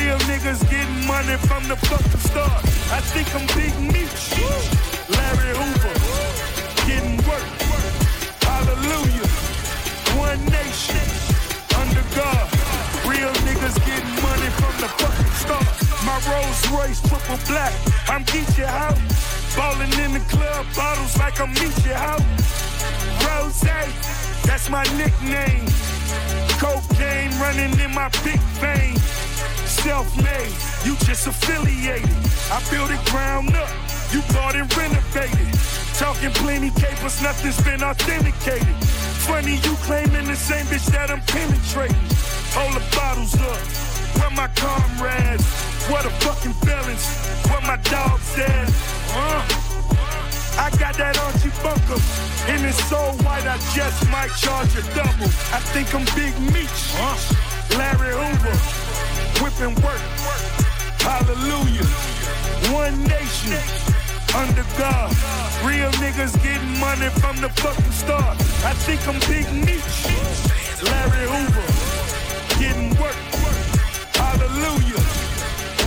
Real 0.05 0.19
niggas 0.29 0.61
getting 0.69 1.07
money 1.07 1.35
from 1.49 1.67
the 1.67 1.75
fucking 1.75 2.19
start. 2.29 2.61
I 2.93 3.01
think 3.01 3.25
I'm 3.33 3.47
Big 3.57 3.73
Meech, 3.81 4.37
Larry 5.09 5.57
Hoover, 5.57 5.95
getting 6.85 7.17
work. 7.25 7.41
Hallelujah. 8.45 9.25
One 10.13 10.37
nation 10.45 11.01
under 11.81 12.05
God. 12.13 12.45
Real 13.09 13.33
niggas 13.49 13.81
getting 13.81 14.13
money 14.21 14.49
from 14.61 14.77
the 14.77 14.89
fucking 14.93 15.33
start. 15.41 15.73
My 16.05 16.21
Rolls 16.29 16.61
Royce 16.69 17.01
triple 17.01 17.39
black. 17.49 17.73
I'm 18.07 18.23
Geechee 18.25 18.63
out. 18.63 18.93
Ballin' 19.57 19.91
in 20.05 20.13
the 20.13 20.23
club, 20.29 20.67
bottles 20.75 21.17
like 21.17 21.41
I'm 21.41 21.51
Meechee 21.55 21.93
out. 21.93 22.21
Rose, 23.25 23.59
that's 24.45 24.69
my 24.69 24.83
nickname. 25.01 25.65
Cocaine 26.59 27.31
running 27.39 27.77
in 27.79 27.93
my 27.93 28.09
big 28.23 28.39
vein. 28.61 28.95
Self-made, 29.65 30.53
you 30.85 30.95
just 31.05 31.27
affiliated. 31.27 32.09
I 32.51 32.61
built 32.69 32.91
it 32.91 33.03
ground 33.11 33.55
up, 33.55 33.69
you 34.11 34.21
bought 34.33 34.55
and 34.55 34.69
renovated. 34.75 35.49
Talking 35.97 36.31
plenty 36.31 36.71
capers, 36.71 37.21
nothing's 37.21 37.61
been 37.61 37.83
authenticated. 37.83 38.75
Funny 39.25 39.55
you 39.55 39.75
claiming 39.87 40.27
the 40.27 40.35
same 40.35 40.65
bitch 40.67 40.85
that 40.91 41.09
I'm 41.09 41.21
penetrating. 41.21 41.95
Hold 42.53 42.75
the 42.75 42.83
bottles 42.95 43.35
up, 43.35 43.59
where 44.19 44.31
my 44.31 44.47
comrades? 44.55 45.45
What 45.89 46.05
a 46.05 46.09
fucking 46.21 46.55
balance, 46.65 47.05
where 47.49 47.61
my 47.61 47.77
dogs 47.77 48.37
at? 48.39 48.69
Uh. 49.13 49.64
I 50.57 50.69
got 50.79 50.95
that 50.95 51.19
Archie 51.19 51.51
Bunker, 51.61 51.99
and 52.47 52.65
it's 52.65 52.81
so 52.87 52.97
white 53.27 53.43
I 53.43 53.57
just 53.75 54.07
might 54.09 54.31
charge 54.39 54.71
a 54.79 54.83
double. 54.95 55.27
I 55.51 55.59
think 55.75 55.93
I'm 55.93 56.07
Big 56.15 56.31
Meech, 56.39 56.79
Larry 57.75 58.15
Hoover, 58.15 58.55
whipping 59.43 59.75
work. 59.83 59.99
Hallelujah, 61.03 61.83
one 62.71 62.95
nation 63.03 63.59
under 64.31 64.63
God. 64.79 65.11
Real 65.67 65.91
niggas 65.99 66.39
getting 66.41 66.79
money 66.79 67.09
from 67.19 67.35
the 67.43 67.49
fucking 67.59 67.91
start. 67.91 68.39
I 68.63 68.73
think 68.87 69.03
I'm 69.11 69.19
Big 69.27 69.51
Meech, 69.51 70.07
Larry 70.87 71.27
Hoover, 71.35 71.67
getting 72.63 72.95
work. 72.95 73.19
Hallelujah, 74.15 75.03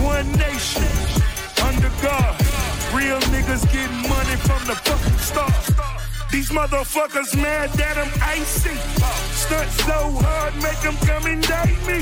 one 0.05 0.31
nation 0.37 0.85
under 1.65 1.89
God. 2.03 2.48
Real 2.93 3.19
niggas 3.29 3.63
getting 3.71 4.09
money 4.09 4.35
from 4.47 4.65
the 4.65 4.75
fucking 4.75 5.19
start. 5.19 5.53
These 6.31 6.49
motherfuckers 6.49 7.35
mad 7.35 7.69
that 7.73 7.97
I'm 7.97 8.11
icy. 8.21 8.75
Stunt 9.33 9.69
so 9.85 10.11
hard, 10.25 10.55
make 10.55 10.79
them 10.81 10.97
come 11.05 11.23
date 11.41 11.81
me. 11.87 12.01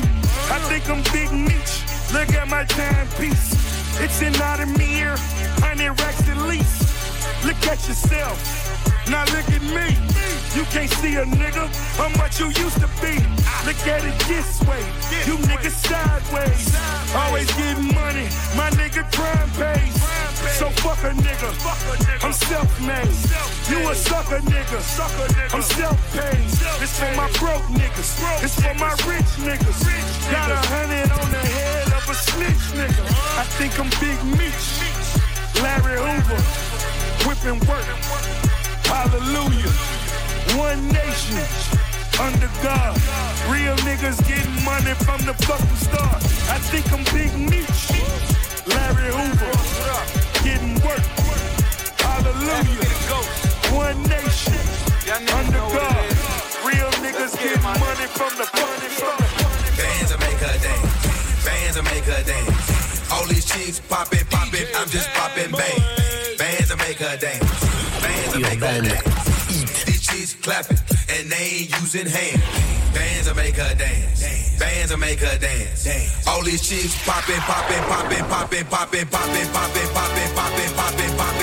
I 0.49 0.59
think 0.69 0.89
I'm 0.89 1.03
Big 1.11 1.31
Meech. 1.31 1.83
Look 2.13 2.33
at 2.33 2.47
my 2.47 2.63
timepiece. 2.65 3.53
It's 3.99 4.21
an 4.21 4.33
Audemars, 4.33 5.19
100 5.59 5.99
racks 5.99 6.29
at 6.29 6.37
least. 6.47 7.45
Look 7.45 7.57
at 7.67 7.85
yourself. 7.87 8.66
Now 9.09 9.23
look 9.31 9.47
at 9.47 9.63
me. 9.63 9.95
You 10.51 10.63
can't 10.67 10.91
see 10.99 11.15
a 11.15 11.23
nigga 11.23 11.71
how 11.95 12.09
much 12.19 12.39
you 12.41 12.47
used 12.47 12.75
to 12.83 12.89
be. 12.99 13.15
Look 13.63 13.79
at 13.87 14.03
it 14.03 14.19
this 14.27 14.59
way. 14.67 14.83
You 15.23 15.39
niggas 15.47 15.79
sideways. 15.87 16.75
Always 17.15 17.47
getting 17.55 17.95
money. 17.95 18.27
My 18.59 18.69
nigga 18.75 19.07
crime 19.15 19.49
pays. 19.55 19.95
So 20.59 20.67
fuck 20.83 20.99
a 21.07 21.15
nigga. 21.15 21.49
I'm 22.21 22.33
self-made. 22.33 23.15
You 23.71 23.87
a 23.87 23.95
sucker 23.95 24.39
nigga. 24.43 24.79
I'm 25.53 25.61
self-paid. 25.61 26.43
This 26.81 26.99
for 26.99 27.11
my 27.15 27.31
broke 27.39 27.63
niggas. 27.71 28.11
This 28.41 28.59
for 28.59 28.73
my 28.75 28.91
rich 29.07 29.31
niggas. 29.39 29.79
Got 30.31 30.51
a 30.51 30.59
hundred 30.67 31.11
on 31.11 31.31
the 31.31 31.43
head 31.47 31.87
of 31.95 32.09
a 32.09 32.13
snitch 32.13 32.75
nigga. 32.75 33.03
I 33.39 33.43
think 33.55 33.79
I'm 33.79 33.89
Big 34.03 34.19
Meech. 34.35 34.67
Larry 35.63 35.95
Hoover. 35.95 36.43
Whipping 37.23 37.59
work. 37.67 38.56
Hallelujah. 38.87 39.71
One 40.55 40.87
nation 40.87 41.43
under 42.19 42.49
God. 42.63 42.95
Real 43.51 43.75
niggas 43.83 44.19
getting 44.27 44.63
money 44.63 44.95
from 45.03 45.19
the 45.27 45.35
fucking 45.43 45.75
start. 45.75 46.23
I 46.47 46.57
think 46.71 46.87
I'm 46.91 47.03
Big 47.11 47.31
Meech. 47.37 47.83
Larry 48.65 49.11
Hoover. 49.11 49.53
Getting 50.43 50.75
work. 50.87 51.03
Hallelujah. 51.99 52.87
One 53.75 53.99
nation 54.07 54.55
under 55.35 55.63
God. 55.75 56.07
Real 56.63 56.91
niggas 57.03 57.35
getting 57.43 57.63
money 57.63 58.07
from 58.15 58.31
the 58.39 58.47
fucking 58.55 58.93
start. 58.95 59.19
Bands 59.75 60.11
will 60.11 60.19
make 60.19 60.39
her 60.39 60.57
dance. 60.63 61.45
Bands 61.45 61.75
will 61.75 61.83
make 61.91 62.05
her 62.05 62.23
dance. 62.23 63.11
All 63.11 63.25
these 63.25 63.45
chicks 63.45 63.79
poppin', 63.79 64.25
poppin', 64.29 64.67
I'm 64.75 64.89
just 64.89 65.09
poppin' 65.11 65.51
bang. 65.51 65.81
Bands 66.37 66.69
will 66.69 66.77
make 66.77 66.97
her 66.97 67.17
dance. 67.17 67.46
Bands 68.37 68.61
will 68.61 68.77
make 68.77 68.83
her 68.85 69.01
dance. 69.01 69.85
These 69.85 70.01
chicks 70.05 70.33
clapping 70.35 70.77
and 71.09 71.31
they 71.31 71.65
ain't 71.65 71.81
using 71.81 72.05
hands. 72.05 72.43
Bands 72.93 73.27
will 73.27 73.35
make 73.35 73.55
her 73.55 73.75
dance. 73.75 74.59
Bands 74.59 74.91
will 74.91 74.99
make 74.99 75.19
her 75.19 75.37
dance. 75.39 76.27
All 76.27 76.43
these 76.43 76.67
chicks 76.67 76.93
poppin', 77.05 77.39
poppin', 77.41 77.83
poppin', 77.83 78.25
poppin', 78.25 78.65
poppin', 78.65 79.07
poppin', 79.07 79.47
poppin', 79.47 79.89
poppin', 79.93 80.35
poppin', 80.35 80.73
poppin', 80.75 81.17
poppin', 81.17 81.36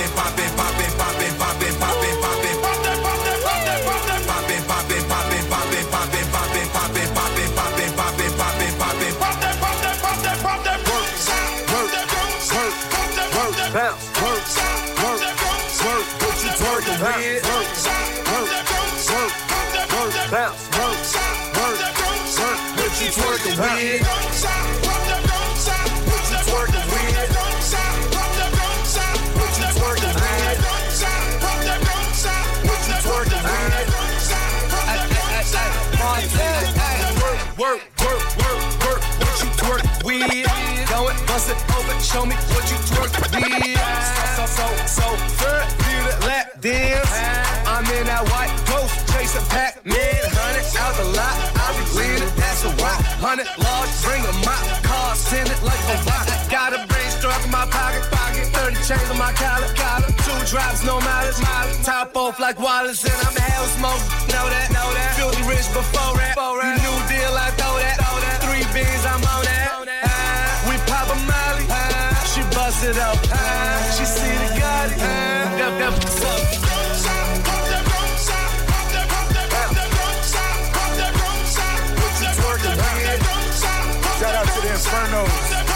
show 42.14 42.24
me 42.24 42.36
what 42.54 42.64
you 42.70 42.78
twerk 42.86 43.10
with. 43.18 43.34
So, 43.34 44.46
so, 44.46 44.46
so, 44.46 44.66
so, 44.86 45.06
third, 45.42 45.66
feel 45.82 46.06
it, 46.06 46.18
lap 46.22 46.46
dance. 46.62 47.10
I'm 47.66 47.82
in 47.90 48.06
that 48.06 48.22
white 48.30 48.54
ghost, 48.70 48.94
chasing 49.10 49.42
Pac-Man. 49.50 50.22
Hundred 50.38 50.66
out 50.78 50.94
the 50.94 51.06
lot, 51.10 51.36
I 51.58 51.66
be 51.74 51.84
leaning, 51.98 52.30
that's 52.38 52.62
a 52.62 52.70
rock. 52.78 53.02
Hundred 53.18 53.50
large, 53.58 53.92
bring 54.06 54.22
a 54.22 54.34
mop, 54.46 54.62
car 54.86 55.16
send 55.18 55.50
it 55.50 55.58
like 55.66 55.82
a 55.90 55.98
rock. 56.06 56.26
Got 56.54 56.70
a 56.78 56.86
brain 56.86 57.10
struck 57.10 57.42
in 57.42 57.50
my 57.50 57.66
pocket, 57.66 58.06
pocket. 58.14 58.46
30 58.62 58.78
chains 58.86 59.10
on 59.10 59.18
my 59.18 59.34
collar, 59.34 59.66
collar. 59.74 60.10
Two 60.22 60.38
drops, 60.46 60.86
no 60.86 61.02
mileage, 61.02 61.40
mileage. 61.42 61.82
Top 61.82 62.14
off 62.14 62.38
like 62.38 62.62
Wallace, 62.62 63.02
and 63.02 63.18
I'm 63.26 63.34
hell 63.34 63.66
smoke. 63.74 64.02
Know 64.30 64.46
that, 64.54 64.70
know 64.70 64.86
that. 64.94 65.18
Filthy 65.18 65.42
rich 65.50 65.66
before 65.74 66.14
that. 66.22 66.38
You 66.38 66.78
new 66.78 66.98
deal, 67.10 67.34
I 67.34 67.50
throw 67.58 67.74
that. 67.82 67.98
Throw 67.98 68.16
that. 68.22 68.38
Three 68.46 68.64
beans, 68.70 69.02
I'm 69.02 69.18
on 69.34 69.42
that. 69.50 69.64
Ah, 70.06 70.24
we 70.24 70.33
it. 72.90 72.96
Ah, 73.32 73.94
she 73.96 74.04
see 74.04 74.28
the 74.28 74.60
Gotti. 74.60 74.98
What's 76.04 76.22
up? 76.22 76.64
Shout 84.20 84.34
out 84.34 84.46
to 84.54 84.60
the 84.60 84.70
Inferno, 84.72 85.26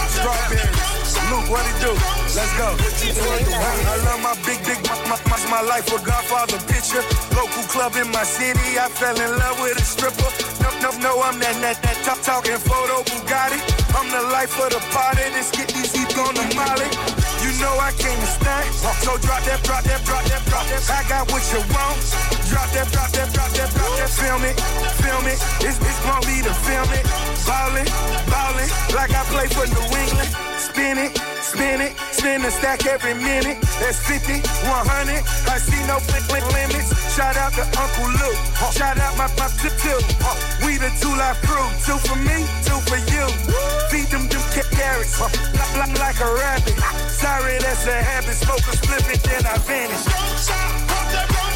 Strawberries. 0.09 1.17
Luke, 1.31 1.51
what 1.51 1.65
he 1.67 1.73
do? 1.81 2.18
Let's 2.37 2.53
go. 2.61 2.69
I 2.77 3.97
love 4.05 4.21
my 4.21 4.35
big, 4.45 4.61
big, 4.65 4.77
my, 4.85 4.97
my, 5.09 5.19
my, 5.33 5.39
my 5.49 5.63
life 5.65 5.89
a 5.89 5.99
Godfather 6.05 6.61
picture. 6.69 7.01
Local 7.33 7.65
club 7.73 7.97
in 7.97 8.11
my 8.13 8.25
city, 8.25 8.77
I 8.77 8.89
fell 8.93 9.17
in 9.17 9.33
love 9.39 9.57
with 9.61 9.81
a 9.81 9.85
stripper. 9.85 10.29
No, 10.61 10.69
no, 10.85 10.91
no, 11.01 11.13
I'm 11.25 11.41
that, 11.41 11.57
that, 11.65 11.81
that 11.81 11.99
talk, 12.05 12.21
talking 12.21 12.61
photo 12.61 13.01
Bugatti. 13.09 13.61
I'm 13.97 14.13
the 14.13 14.21
life 14.29 14.53
of 14.61 14.77
the 14.77 14.81
party, 14.93 15.25
let's 15.33 15.51
get 15.51 15.73
these 15.73 15.93
heat 15.97 16.13
on 16.21 16.37
the 16.37 16.45
molly. 16.53 16.89
You 17.41 17.55
know 17.65 17.73
I 17.81 17.97
came 17.97 18.19
to 18.21 18.29
stay, 18.29 18.65
so 18.77 19.17
drop 19.25 19.41
that, 19.49 19.65
drop 19.65 19.83
that, 19.89 20.05
drop 20.05 20.25
that, 20.29 20.43
drop 20.53 20.67
that. 20.69 20.85
I 20.91 21.01
got 21.09 21.33
what 21.33 21.41
you 21.49 21.65
want. 21.73 21.97
Drop 22.53 22.69
that, 22.77 22.93
drop 22.93 23.09
that, 23.17 23.33
drop 23.33 23.51
that, 23.57 23.71
drop 23.73 23.93
that. 23.97 24.11
Film 24.11 24.45
it, 24.45 24.57
film 25.01 25.25
it. 25.25 25.39
It's, 25.65 25.81
it's 25.81 26.01
gonna 26.05 26.27
be 26.29 26.45
to 26.45 26.53
film 26.67 26.91
it. 26.93 27.07
Ballin', 27.49 27.89
ballin', 28.29 28.71
like 28.93 29.17
I 29.17 29.25
play 29.33 29.49
for 29.49 29.65
New 29.65 29.87
England. 29.97 30.58
Spin 30.59 30.99
it, 30.99 31.17
spin 31.41 31.81
it, 31.81 31.93
spin 32.11 32.43
the 32.43 32.51
stack 32.51 32.85
every 32.87 33.15
minute. 33.15 33.59
That's 33.79 33.99
50, 34.07 34.43
100. 34.43 35.23
I 35.47 35.59
see 35.59 35.79
no 35.87 35.99
limit 36.11 36.43
limits. 36.51 36.91
Shout 37.15 37.37
out 37.37 37.53
to 37.55 37.63
Uncle 37.79 38.11
Luke. 38.11 38.39
Shout 38.75 38.99
out 38.99 39.17
my 39.17 39.29
my 39.39 39.47
tip 39.63 39.73
tip. 39.79 40.03
We 40.67 40.77
the 40.77 40.91
2 40.99 41.09
Live 41.15 41.39
Crew. 41.47 41.67
Two 41.87 41.99
for 42.03 42.19
me, 42.19 42.43
two 42.67 42.79
for 42.91 42.99
you. 42.99 43.25
Feed 43.91 44.11
them 44.11 44.27
them 44.27 44.43
ca- 44.51 44.69
carrots. 44.75 45.21
Like, 45.79 45.95
like 45.99 46.19
a 46.21 46.31
rabbit. 46.35 46.75
Sorry, 47.07 47.59
that's 47.59 47.87
a 47.87 47.95
habit. 48.03 48.35
Smoke 48.35 48.67
a 48.67 48.75
split 48.77 49.07
it, 49.15 49.23
then 49.23 49.47
I 49.47 49.57
vanish. 49.63 51.48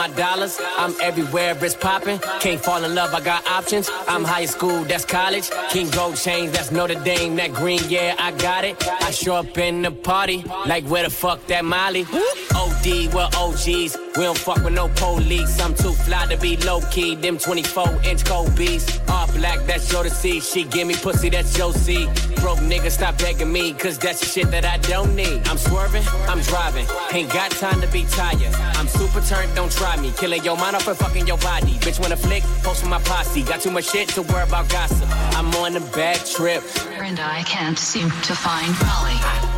My 0.00 0.08
dollars. 0.16 0.58
I'm 0.78 0.94
everywhere, 1.02 1.54
it's 1.60 1.74
popping. 1.74 2.18
Can't 2.40 2.58
fall 2.58 2.82
in 2.82 2.94
love, 2.94 3.12
I 3.12 3.20
got 3.20 3.46
options. 3.46 3.90
I'm 4.08 4.24
high 4.24 4.46
school, 4.46 4.82
that's 4.84 5.04
college. 5.04 5.50
King 5.68 5.90
Gold 5.90 6.16
chains, 6.16 6.52
that's 6.52 6.70
Notre 6.70 6.98
Dame. 7.04 7.36
That 7.36 7.52
green, 7.52 7.82
yeah, 7.86 8.14
I 8.18 8.30
got 8.32 8.64
it. 8.64 8.76
I 9.06 9.10
show 9.10 9.34
up 9.34 9.58
in 9.58 9.82
the 9.82 9.90
party, 9.90 10.42
like 10.66 10.84
where 10.84 11.02
the 11.02 11.10
fuck 11.10 11.46
that 11.48 11.66
Molly? 11.66 12.06
OD, 12.80 13.12
we're 13.12 13.28
OGs. 13.36 13.98
We 14.16 14.24
don't 14.24 14.38
fuck 14.38 14.64
with 14.64 14.72
no 14.72 14.88
police. 14.88 15.60
I'm 15.60 15.74
too 15.74 15.92
fly 15.92 16.26
to 16.26 16.36
be 16.38 16.56
low 16.58 16.80
key. 16.90 17.14
Them 17.14 17.36
24 17.36 18.00
inch 18.04 18.24
beats. 18.56 18.98
All 19.08 19.26
black, 19.32 19.58
that's 19.66 19.92
your 19.92 20.02
to 20.04 20.10
see. 20.10 20.40
She 20.40 20.64
give 20.64 20.86
me 20.86 20.94
pussy, 20.94 21.28
that's 21.28 21.56
your 21.58 21.74
see. 21.74 22.06
Broke 22.36 22.58
nigga, 22.60 22.90
stop 22.90 23.18
begging 23.18 23.52
me, 23.52 23.74
cause 23.74 23.98
that's 23.98 24.20
the 24.20 24.26
shit 24.26 24.50
that 24.50 24.64
I 24.64 24.78
don't 24.78 25.14
need. 25.14 25.46
I'm 25.48 25.58
swerving, 25.58 26.04
I'm 26.26 26.40
driving. 26.40 26.86
Ain't 27.12 27.30
got 27.30 27.50
time 27.50 27.82
to 27.82 27.86
be 27.88 28.04
tired. 28.04 28.54
I'm 28.76 28.88
super 28.88 29.20
turned, 29.20 29.54
don't 29.54 29.70
try 29.70 29.96
me. 30.00 30.12
Killing 30.16 30.42
your 30.42 30.56
mind 30.56 30.76
off 30.76 30.88
and 30.88 30.96
fucking 30.96 31.26
your 31.26 31.38
body. 31.38 31.72
Bitch, 31.84 32.00
wanna 32.00 32.16
flick, 32.16 32.42
post 32.62 32.82
with 32.82 32.90
my 32.90 33.00
posse. 33.00 33.42
Got 33.42 33.60
too 33.60 33.70
much 33.70 33.90
shit 33.90 34.08
to 34.10 34.22
worry 34.22 34.44
about 34.44 34.70
gossip. 34.70 35.08
I'm 35.36 35.54
on 35.56 35.76
a 35.76 35.80
bad 35.92 36.24
trip. 36.24 36.62
And 36.92 37.20
I 37.20 37.42
can't 37.42 37.78
seem 37.78 38.10
to 38.10 38.34
find 38.34 38.72
Molly, 38.80 39.49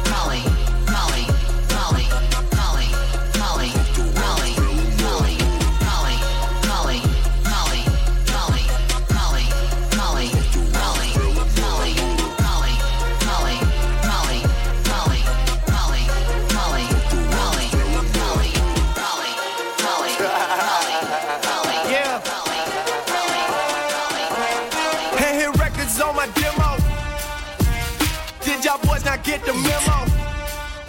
get 29.32 29.46
the 29.46 29.54
memo? 29.64 29.98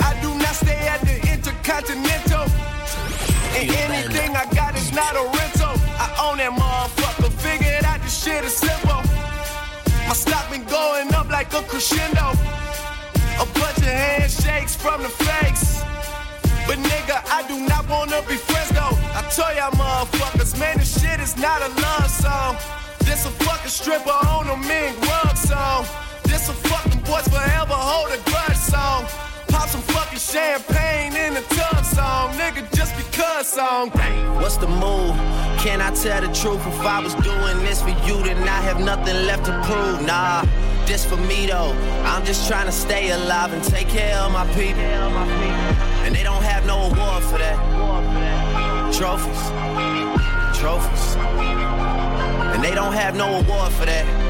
I 0.04 0.12
do 0.22 0.30
not 0.44 0.56
stay 0.64 0.82
at 0.94 1.00
the 1.08 1.16
Intercontinental. 1.32 2.44
And 3.56 3.68
anything 3.88 4.36
I 4.36 4.46
got 4.52 4.76
is 4.76 4.92
not 4.92 5.16
a 5.16 5.24
rental. 5.38 5.76
I 6.04 6.08
own 6.26 6.38
that 6.44 6.52
motherfucker. 6.52 7.32
Figured 7.40 7.86
out 7.86 8.02
this 8.02 8.24
shit 8.24 8.44
is 8.44 8.52
simple. 8.52 9.02
My 10.10 10.16
stock 10.24 10.52
been 10.52 10.66
going 10.66 11.14
up 11.14 11.30
like 11.30 11.54
a 11.54 11.62
crescendo. 11.72 12.36
A 13.40 13.48
bunch 13.60 13.80
of 13.88 13.96
handshakes 14.04 14.76
from 14.76 15.02
the 15.04 15.12
fakes. 15.24 15.80
But 16.68 16.80
nigga, 16.92 17.24
I 17.38 17.48
do 17.48 17.56
not 17.72 17.88
wanna 17.88 18.20
be 18.28 18.36
friends 18.36 18.72
though. 18.76 18.96
I 19.20 19.22
tell 19.32 19.56
y'all 19.56 19.72
motherfuckers, 19.72 20.60
man, 20.60 20.76
this 20.80 20.92
shit 21.00 21.20
is 21.22 21.38
not 21.38 21.62
a 21.62 21.70
love 21.80 22.12
song. 22.12 22.58
This 23.08 23.26
a 23.26 23.32
fucking 23.46 23.70
stripper 23.80 24.18
on 24.36 24.50
a 24.50 24.58
mean 24.68 24.92
rug 25.08 25.38
song. 25.38 25.86
This 26.34 26.50
a 26.50 26.54
fucking 26.54 27.02
boys 27.02 27.28
forever 27.28 27.76
hold 27.76 28.10
a 28.10 28.18
grudge 28.28 28.58
song. 28.58 29.06
Pop 29.50 29.70
some 29.70 29.82
fucking 29.82 30.18
champagne 30.18 31.16
in 31.16 31.36
the 31.36 31.42
tub 31.42 31.86
song, 31.86 32.34
nigga, 32.34 32.66
just 32.76 32.98
because 32.98 33.46
song. 33.46 33.92
What's 34.42 34.58
the 34.58 34.68
move? 34.68 35.16
Can 35.62 35.80
I 35.80 35.92
tell 35.94 36.22
the 36.22 36.34
truth? 36.34 36.66
If 36.66 36.82
I 36.82 37.00
was 37.04 37.14
doing 37.30 37.60
this 37.60 37.84
for 37.84 37.96
you, 38.08 38.18
then 38.24 38.50
I 38.50 38.62
have 38.62 38.80
nothing 38.80 39.28
left 39.28 39.46
to 39.46 39.52
prove. 39.62 40.02
Nah, 40.08 40.44
this 40.88 41.06
for 41.06 41.18
me 41.18 41.46
though. 41.46 41.72
I'm 42.04 42.26
just 42.26 42.48
trying 42.48 42.66
to 42.66 42.72
stay 42.72 43.12
alive 43.12 43.54
and 43.54 43.64
take 43.64 43.88
care 43.90 44.18
of 44.18 44.32
my 44.32 44.48
people. 44.56 44.82
And 46.04 46.16
they 46.16 46.24
don't 46.24 46.42
have 46.42 46.66
no 46.66 46.78
award 46.90 47.24
for 47.26 47.38
that. 47.38 47.58
Trophies. 48.92 49.44
Trophies. 50.60 51.16
And 52.56 52.64
they 52.64 52.74
don't 52.74 52.94
have 52.94 53.16
no 53.16 53.28
award 53.36 53.72
for 53.74 53.86
that. 53.86 54.23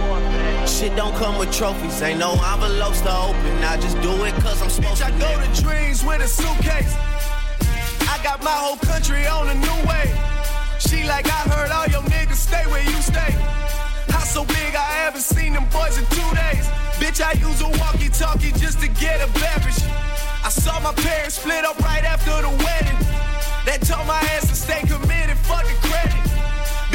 Shit 0.73 0.95
don't 0.95 1.15
come 1.15 1.37
with 1.37 1.51
trophies. 1.53 2.01
Ain't 2.01 2.17
no 2.17 2.31
envelopes 2.33 3.01
to 3.01 3.15
open. 3.15 3.63
I 3.63 3.77
just 3.79 3.95
do 4.01 4.09
it 4.25 4.33
cause 4.41 4.59
I'm 4.59 4.69
supposed 4.71 5.03
Bitch, 5.03 5.05
I 5.05 5.11
to. 5.11 5.19
go 5.21 5.29
to 5.37 5.61
dreams 5.61 6.03
with 6.03 6.19
a 6.21 6.27
suitcase. 6.27 6.95
I 8.09 8.19
got 8.23 8.41
my 8.43 8.57
whole 8.57 8.77
country 8.77 9.27
on 9.27 9.49
a 9.49 9.53
new 9.53 9.79
way. 9.87 10.09
She 10.79 11.03
like, 11.03 11.27
I 11.27 11.45
heard 11.53 11.69
all 11.69 11.85
your 11.93 12.01
niggas 12.09 12.41
stay 12.41 12.65
where 12.71 12.81
you 12.83 12.99
stay. 13.05 13.31
House 14.09 14.33
so 14.33 14.45
big, 14.45 14.73
I 14.73 14.89
haven't 15.05 15.21
seen 15.21 15.53
them 15.53 15.69
boys 15.69 15.99
in 15.99 16.05
two 16.09 16.29
days. 16.33 16.65
Bitch, 16.97 17.21
I 17.21 17.33
use 17.33 17.61
a 17.61 17.69
walkie 17.77 18.09
talkie 18.09 18.51
just 18.57 18.81
to 18.81 18.87
get 18.87 19.21
a 19.21 19.31
beverage. 19.39 19.77
I 20.43 20.49
saw 20.49 20.79
my 20.79 20.93
parents 20.93 21.35
split 21.35 21.65
up 21.65 21.79
right 21.81 22.03
after 22.03 22.33
the 22.41 22.49
wedding. 22.49 22.97
That 23.69 23.85
told 23.85 24.07
my 24.07 24.19
ass 24.33 24.49
to 24.49 24.55
stay 24.55 24.81
committed, 24.81 25.37
fuck 25.45 25.63
the 25.69 25.82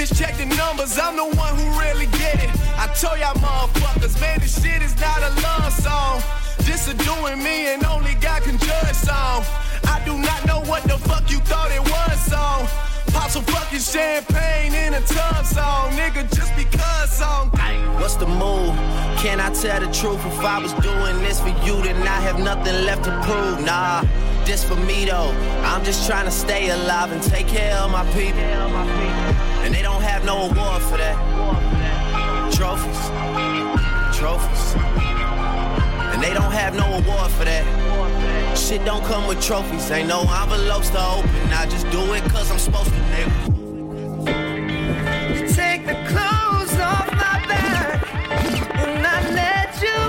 Bitch, 0.08 0.18
check 0.18 0.36
the 0.36 0.44
numbers, 0.56 0.98
I'm 0.98 1.16
the 1.16 1.24
one 1.36 1.56
who 1.56 1.80
really 1.80 2.06
get 2.18 2.42
it. 2.42 2.50
I 2.76 2.86
told 2.94 3.18
y'all 3.18 3.34
motherfuckers, 3.34 4.20
man, 4.20 4.40
this 4.40 4.62
shit 4.62 4.82
is 4.82 4.98
not 5.00 5.22
a 5.22 5.30
love 5.42 5.72
song. 5.72 6.22
This 6.58 6.88
a 6.88 6.94
doing 6.94 7.42
me 7.42 7.72
and 7.72 7.84
only 7.84 8.14
God 8.14 8.42
can 8.42 8.58
judge 8.58 8.94
song. 8.94 9.44
I 9.84 10.02
do 10.04 10.16
not 10.16 10.46
know 10.46 10.60
what 10.60 10.82
the 10.84 10.98
fuck 10.98 11.30
you 11.30 11.38
thought 11.40 11.70
it 11.70 11.80
was 11.80 12.20
song. 12.20 12.66
Pop 13.12 13.30
some 13.30 13.44
fucking 13.44 13.80
champagne 13.80 14.74
in 14.74 14.94
a 14.94 15.00
tub 15.00 15.44
song, 15.44 15.90
nigga, 15.92 16.22
just 16.34 16.54
because 16.56 17.10
song. 17.10 17.50
What's 18.00 18.16
the 18.16 18.26
move? 18.26 18.74
Can 19.18 19.40
I 19.40 19.50
tell 19.50 19.80
the 19.80 19.92
truth? 19.92 20.24
If 20.24 20.40
I 20.40 20.58
was 20.58 20.72
doing 20.74 21.18
this 21.18 21.40
for 21.40 21.48
you, 21.66 21.82
then 21.82 21.96
I 22.06 22.20
have 22.20 22.38
nothing 22.38 22.86
left 22.86 23.04
to 23.04 23.10
prove. 23.22 23.64
Nah, 23.64 24.02
this 24.48 24.64
for 24.64 24.76
me 24.76 25.04
though. 25.04 25.30
I'm 25.62 25.84
just 25.84 26.08
trying 26.08 26.24
to 26.24 26.30
stay 26.30 26.70
alive 26.70 27.12
and 27.12 27.22
take 27.22 27.46
care 27.46 27.76
of 27.76 27.90
my 27.90 28.02
people. 28.12 28.40
And 29.62 29.74
they 29.74 29.82
don't 29.82 30.00
have 30.00 30.24
no 30.24 30.48
award 30.48 30.82
for 30.82 30.96
that. 30.96 31.16
Trophies, 32.54 33.00
trophies. 34.18 34.74
And 36.12 36.22
they 36.22 36.32
don't 36.32 36.50
have 36.50 36.74
no 36.74 36.86
award 36.86 37.30
for 37.32 37.44
that. 37.44 37.64
Shit 38.56 38.86
don't 38.86 39.04
come 39.04 39.28
with 39.28 39.42
trophies. 39.42 39.90
Ain't 39.90 40.08
no 40.08 40.20
envelopes 40.22 40.88
to 40.90 41.04
open. 41.16 41.52
I 41.52 41.66
just 41.66 41.88
do 41.90 42.14
it 42.14 42.22
cause 42.32 42.50
I'm 42.50 42.58
supposed 42.58 42.88
to, 42.88 43.00
nigga. 43.12 43.32
You 45.34 45.46
take 45.54 45.84
the 45.84 45.98
clothes 46.08 46.74
off 46.80 47.06
my 47.12 47.36
back 47.52 48.02
and 48.76 49.06
I 49.06 49.18
let 49.42 49.70
you. 49.84 50.00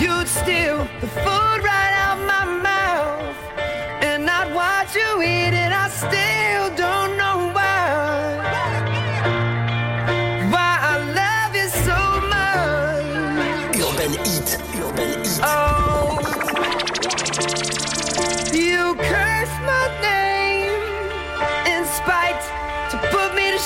You'd 0.00 0.28
steal 0.28 0.86
the 1.00 1.08
food 1.08 1.64
right 1.64 1.85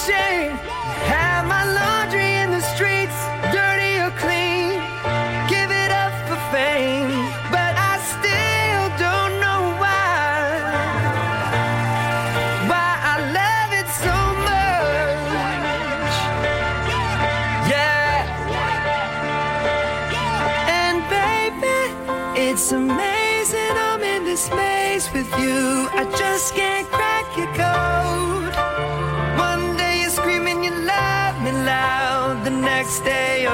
put 0.01 0.13
shame. 0.13 0.57
Have 1.09 1.47
my 1.47 1.65
laundry 1.65 2.40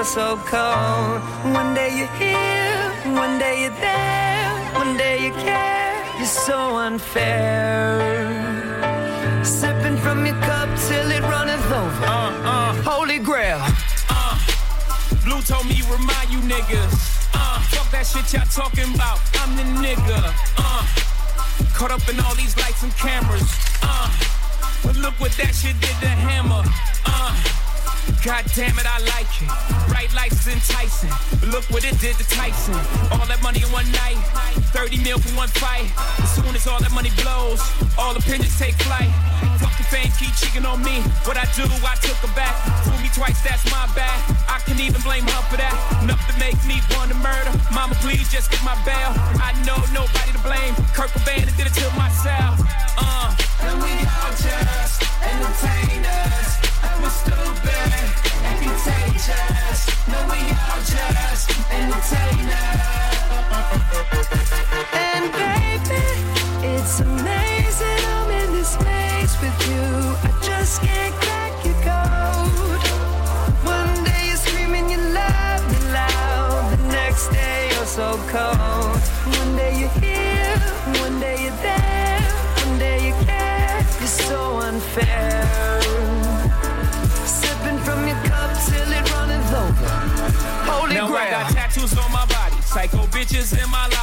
so 0.06 0.36
cold. 0.46 1.20
One 1.52 1.74
day 1.74 1.90
you're 1.98 2.14
here, 2.14 2.78
one 3.12 3.38
day 3.40 3.62
you're 3.62 3.78
there, 3.80 4.50
one 4.74 4.96
day 4.96 5.26
you 5.26 5.32
care. 5.32 6.04
You're 6.16 6.26
so 6.26 6.76
unfair. 6.76 7.98
Sipping 9.44 9.96
from 9.98 10.24
your 10.24 10.36
cup 10.42 10.68
till 10.86 11.10
it 11.10 11.22
runneth 11.22 11.66
over. 11.72 12.04
Uh, 12.06 12.30
uh, 12.44 12.82
Holy 12.82 13.18
grail. 13.18 13.58
uh. 14.08 14.38
Blue 15.24 15.42
told 15.42 15.66
me 15.66 15.82
remind 15.90 16.30
you 16.30 16.38
niggas. 16.38 17.28
Uh, 17.34 17.58
fuck 17.74 17.90
that 17.90 18.06
shit 18.06 18.32
y'all 18.32 18.46
talking 18.46 18.94
about. 18.94 19.18
I'm 19.42 19.56
the 19.56 19.64
nigga. 19.82 20.32
Uh, 20.56 20.86
caught 21.74 21.90
up 21.90 22.08
in 22.08 22.20
all 22.20 22.34
these 22.36 22.56
lights 22.58 22.84
and 22.84 22.94
cameras. 22.94 23.50
Uh, 23.82 24.08
but 24.84 24.96
look 24.98 25.14
what 25.18 25.32
that 25.32 25.52
shit 25.52 25.74
did 25.80 25.96
to 26.00 26.08
Hammer. 26.08 26.62
Uh, 27.04 27.34
God 28.24 28.44
damn 28.54 28.78
it, 28.78 28.86
I 28.86 28.98
like 29.14 29.30
it. 29.42 29.50
Bright 29.88 30.12
lights 30.14 30.46
is 30.46 30.54
enticing. 30.54 31.10
But 31.40 31.50
look 31.50 31.64
what 31.70 31.84
it 31.84 31.98
did 32.00 32.16
to 32.18 32.26
Tyson. 32.26 32.74
All 33.14 33.26
that 33.26 33.42
money 33.42 33.62
in 33.62 33.70
one 33.70 33.86
night. 33.92 34.18
30 34.74 35.02
mil 35.02 35.18
for 35.18 35.30
one 35.36 35.48
fight. 35.62 35.90
As 36.22 36.30
soon 36.34 36.54
as 36.54 36.66
all 36.66 36.78
that 36.80 36.92
money 36.92 37.10
blows, 37.22 37.62
all 37.98 38.14
the 38.14 38.20
opinions 38.20 38.58
take 38.58 38.74
flight. 38.82 39.10
Fucking 39.62 39.86
fame 39.86 40.10
keep 40.18 40.34
cheating 40.34 40.66
on 40.66 40.82
me. 40.82 41.02
What 41.26 41.36
I 41.38 41.46
do, 41.54 41.64
I 41.86 41.94
took 42.02 42.18
her 42.22 42.34
back. 42.34 42.54
Fool 42.84 42.98
me 42.98 43.10
twice, 43.14 43.38
that's 43.42 43.64
my 43.70 43.86
bad. 43.94 44.18
I 44.50 44.58
can 44.66 44.78
even 44.80 45.00
blame 45.02 45.24
her 45.24 45.42
for 45.50 45.56
that. 45.56 45.74
Enough 46.02 46.22
to 46.30 46.34
make 46.38 46.58
me 46.66 46.82
want 46.94 47.10
to 47.10 47.18
murder. 47.18 47.52
Mama, 47.72 47.94
please 48.02 48.28
just 48.28 48.50
get 48.50 48.62
my 48.62 48.74
bail. 48.82 49.14
I 49.38 49.54
know 49.66 49.78
nobody 49.94 50.34
to 50.34 50.42
blame. 50.42 50.74
Kurt 50.94 51.10
Cobain 51.14 51.46
did 51.56 51.66
it 51.66 51.74
to 51.78 51.86
myself. 51.94 52.60
Uh. 52.98 53.34
And 53.62 53.82
we 53.82 53.90
all 53.90 54.34
just 54.36 55.02
entertainers. 55.22 56.75
Stupid 57.08 57.92
and. 58.44 58.66
No, 60.08 60.18
we 60.30 60.38
all 60.50 60.80
just 60.84 61.50
entertainers. 61.72 63.65
Bitches 93.36 93.52
in 93.62 93.70
my 93.70 93.82
lobby. 93.82 93.95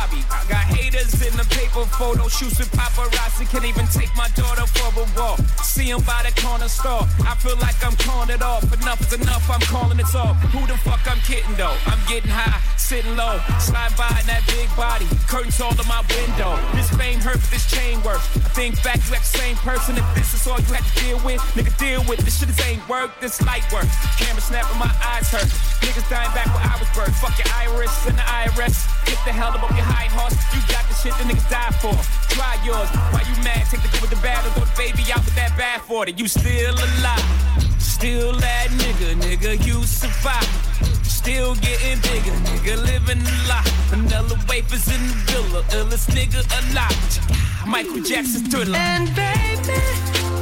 Photo 1.73 2.27
shoots 2.27 2.59
with 2.59 2.69
paparazzi. 2.71 3.49
Can't 3.49 3.65
even 3.65 3.88
take 3.88 4.13
my 4.15 4.29
daughter 4.36 4.65
for 4.67 4.93
a 4.93 5.05
walk. 5.17 5.39
See 5.63 5.89
'em 5.89 6.01
by 6.01 6.21
the 6.21 6.31
corner 6.39 6.69
store. 6.69 7.01
I 7.25 7.33
feel 7.36 7.57
like 7.57 7.73
I'm 7.83 7.95
calling 7.97 8.29
it 8.29 8.43
off. 8.43 8.62
Enough 8.71 9.01
is 9.01 9.13
enough, 9.13 9.49
I'm 9.49 9.59
calling 9.62 9.99
it 9.99 10.15
off. 10.15 10.38
Who 10.53 10.67
the 10.67 10.77
fuck 10.77 11.01
I'm 11.09 11.19
kidding 11.21 11.55
though? 11.55 11.75
I'm 11.88 11.99
getting 12.07 12.29
high, 12.29 12.62
sitting 12.77 13.15
low, 13.15 13.41
slide 13.59 13.95
by 13.97 14.13
in 14.21 14.27
that 14.27 14.45
big 14.45 14.69
body. 14.77 15.07
Curtains 15.27 15.59
all 15.62 15.73
in 15.73 15.88
my 15.88 16.03
window. 16.13 16.59
This 16.75 16.89
fame 16.91 17.19
hurt, 17.19 17.41
but 17.41 17.49
this 17.49 17.65
chain 17.65 18.01
work. 18.03 18.21
I 18.36 18.49
think 18.53 18.81
back, 18.83 19.01
you 19.09 19.15
act 19.15 19.25
the 19.31 19.38
same 19.39 19.57
person. 19.57 19.97
If 19.97 20.05
this 20.13 20.33
is 20.36 20.45
all 20.45 20.59
you 20.59 20.73
had 20.77 20.86
to 20.86 20.93
deal 21.01 21.17
with, 21.25 21.41
nigga, 21.57 21.73
deal 21.77 22.03
with. 22.05 22.19
This 22.19 22.38
shit 22.38 22.49
is 22.49 22.59
ain't 22.62 22.88
work, 22.88 23.19
this 23.19 23.41
light 23.41 23.65
work. 23.73 23.89
Camera 24.21 24.41
snapping, 24.41 24.77
my 24.77 24.93
eyes 25.01 25.27
hurt. 25.33 25.49
Niggas 25.81 26.07
dying 26.07 26.31
back 26.38 26.53
where 26.53 26.65
I 26.69 26.77
was 26.77 26.88
birthed. 26.93 27.17
Fuck 27.17 27.33
your 27.41 27.49
iris 27.57 27.93
and 28.05 28.17
the 28.17 28.21
IRS. 28.21 28.86
Get 29.05 29.17
the 29.25 29.33
hell 29.33 29.49
up 29.57 29.63
off 29.63 29.73
your 29.75 29.89
high 29.89 30.09
horse. 30.13 30.38
You 30.53 30.62
got 30.69 30.86
the 30.88 30.95
shit 30.95 31.17
the 31.17 31.25
niggas 31.25 31.49
die 31.49 31.62
for. 31.71 31.95
Try 32.34 32.58
yours. 32.65 32.89
Why 33.13 33.21
you 33.30 33.36
mad? 33.43 33.63
Take 33.69 33.82
the 33.82 33.89
good 33.89 34.02
with 34.02 34.10
the 34.10 34.21
bad 34.21 34.43
and 34.43 34.54
throw 34.54 34.65
the 34.65 34.76
baby 34.76 35.04
out 35.13 35.23
with 35.23 35.36
that 35.36 35.56
bad 35.58 35.82
for 35.82 36.08
it. 36.08 36.19
You 36.19 36.28
still 36.28 36.73
alive. 36.73 37.23
Still 37.80 38.34
that 38.39 38.67
nigga, 38.71 39.15
nigga, 39.15 39.65
you 39.65 39.84
survive. 39.84 40.49
Still 41.06 41.56
getting 41.56 41.99
bigger, 42.02 42.36
nigga, 42.49 42.76
living 42.84 43.21
a 43.21 43.47
lot. 43.47 43.67
Vanilla 43.88 44.38
wafers 44.49 44.88
in 44.89 45.02
the 45.08 45.15
villa, 45.32 45.63
illest 45.78 46.10
nigga 46.12 46.41
alive. 46.60 47.67
Michael 47.67 48.02
Jackson 48.02 48.43
thriller. 48.49 48.78
And 48.78 49.08
baby, 49.15 49.80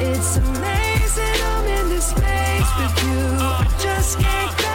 it's 0.02 0.38
amazing 0.38 1.38
I'm 1.52 1.66
in 1.68 1.90
this 1.90 2.08
space 2.08 2.72
with 2.80 3.04
you. 3.06 3.22
I 3.38 3.78
just 3.80 4.18
can't 4.18 4.66
uh. 4.66 4.71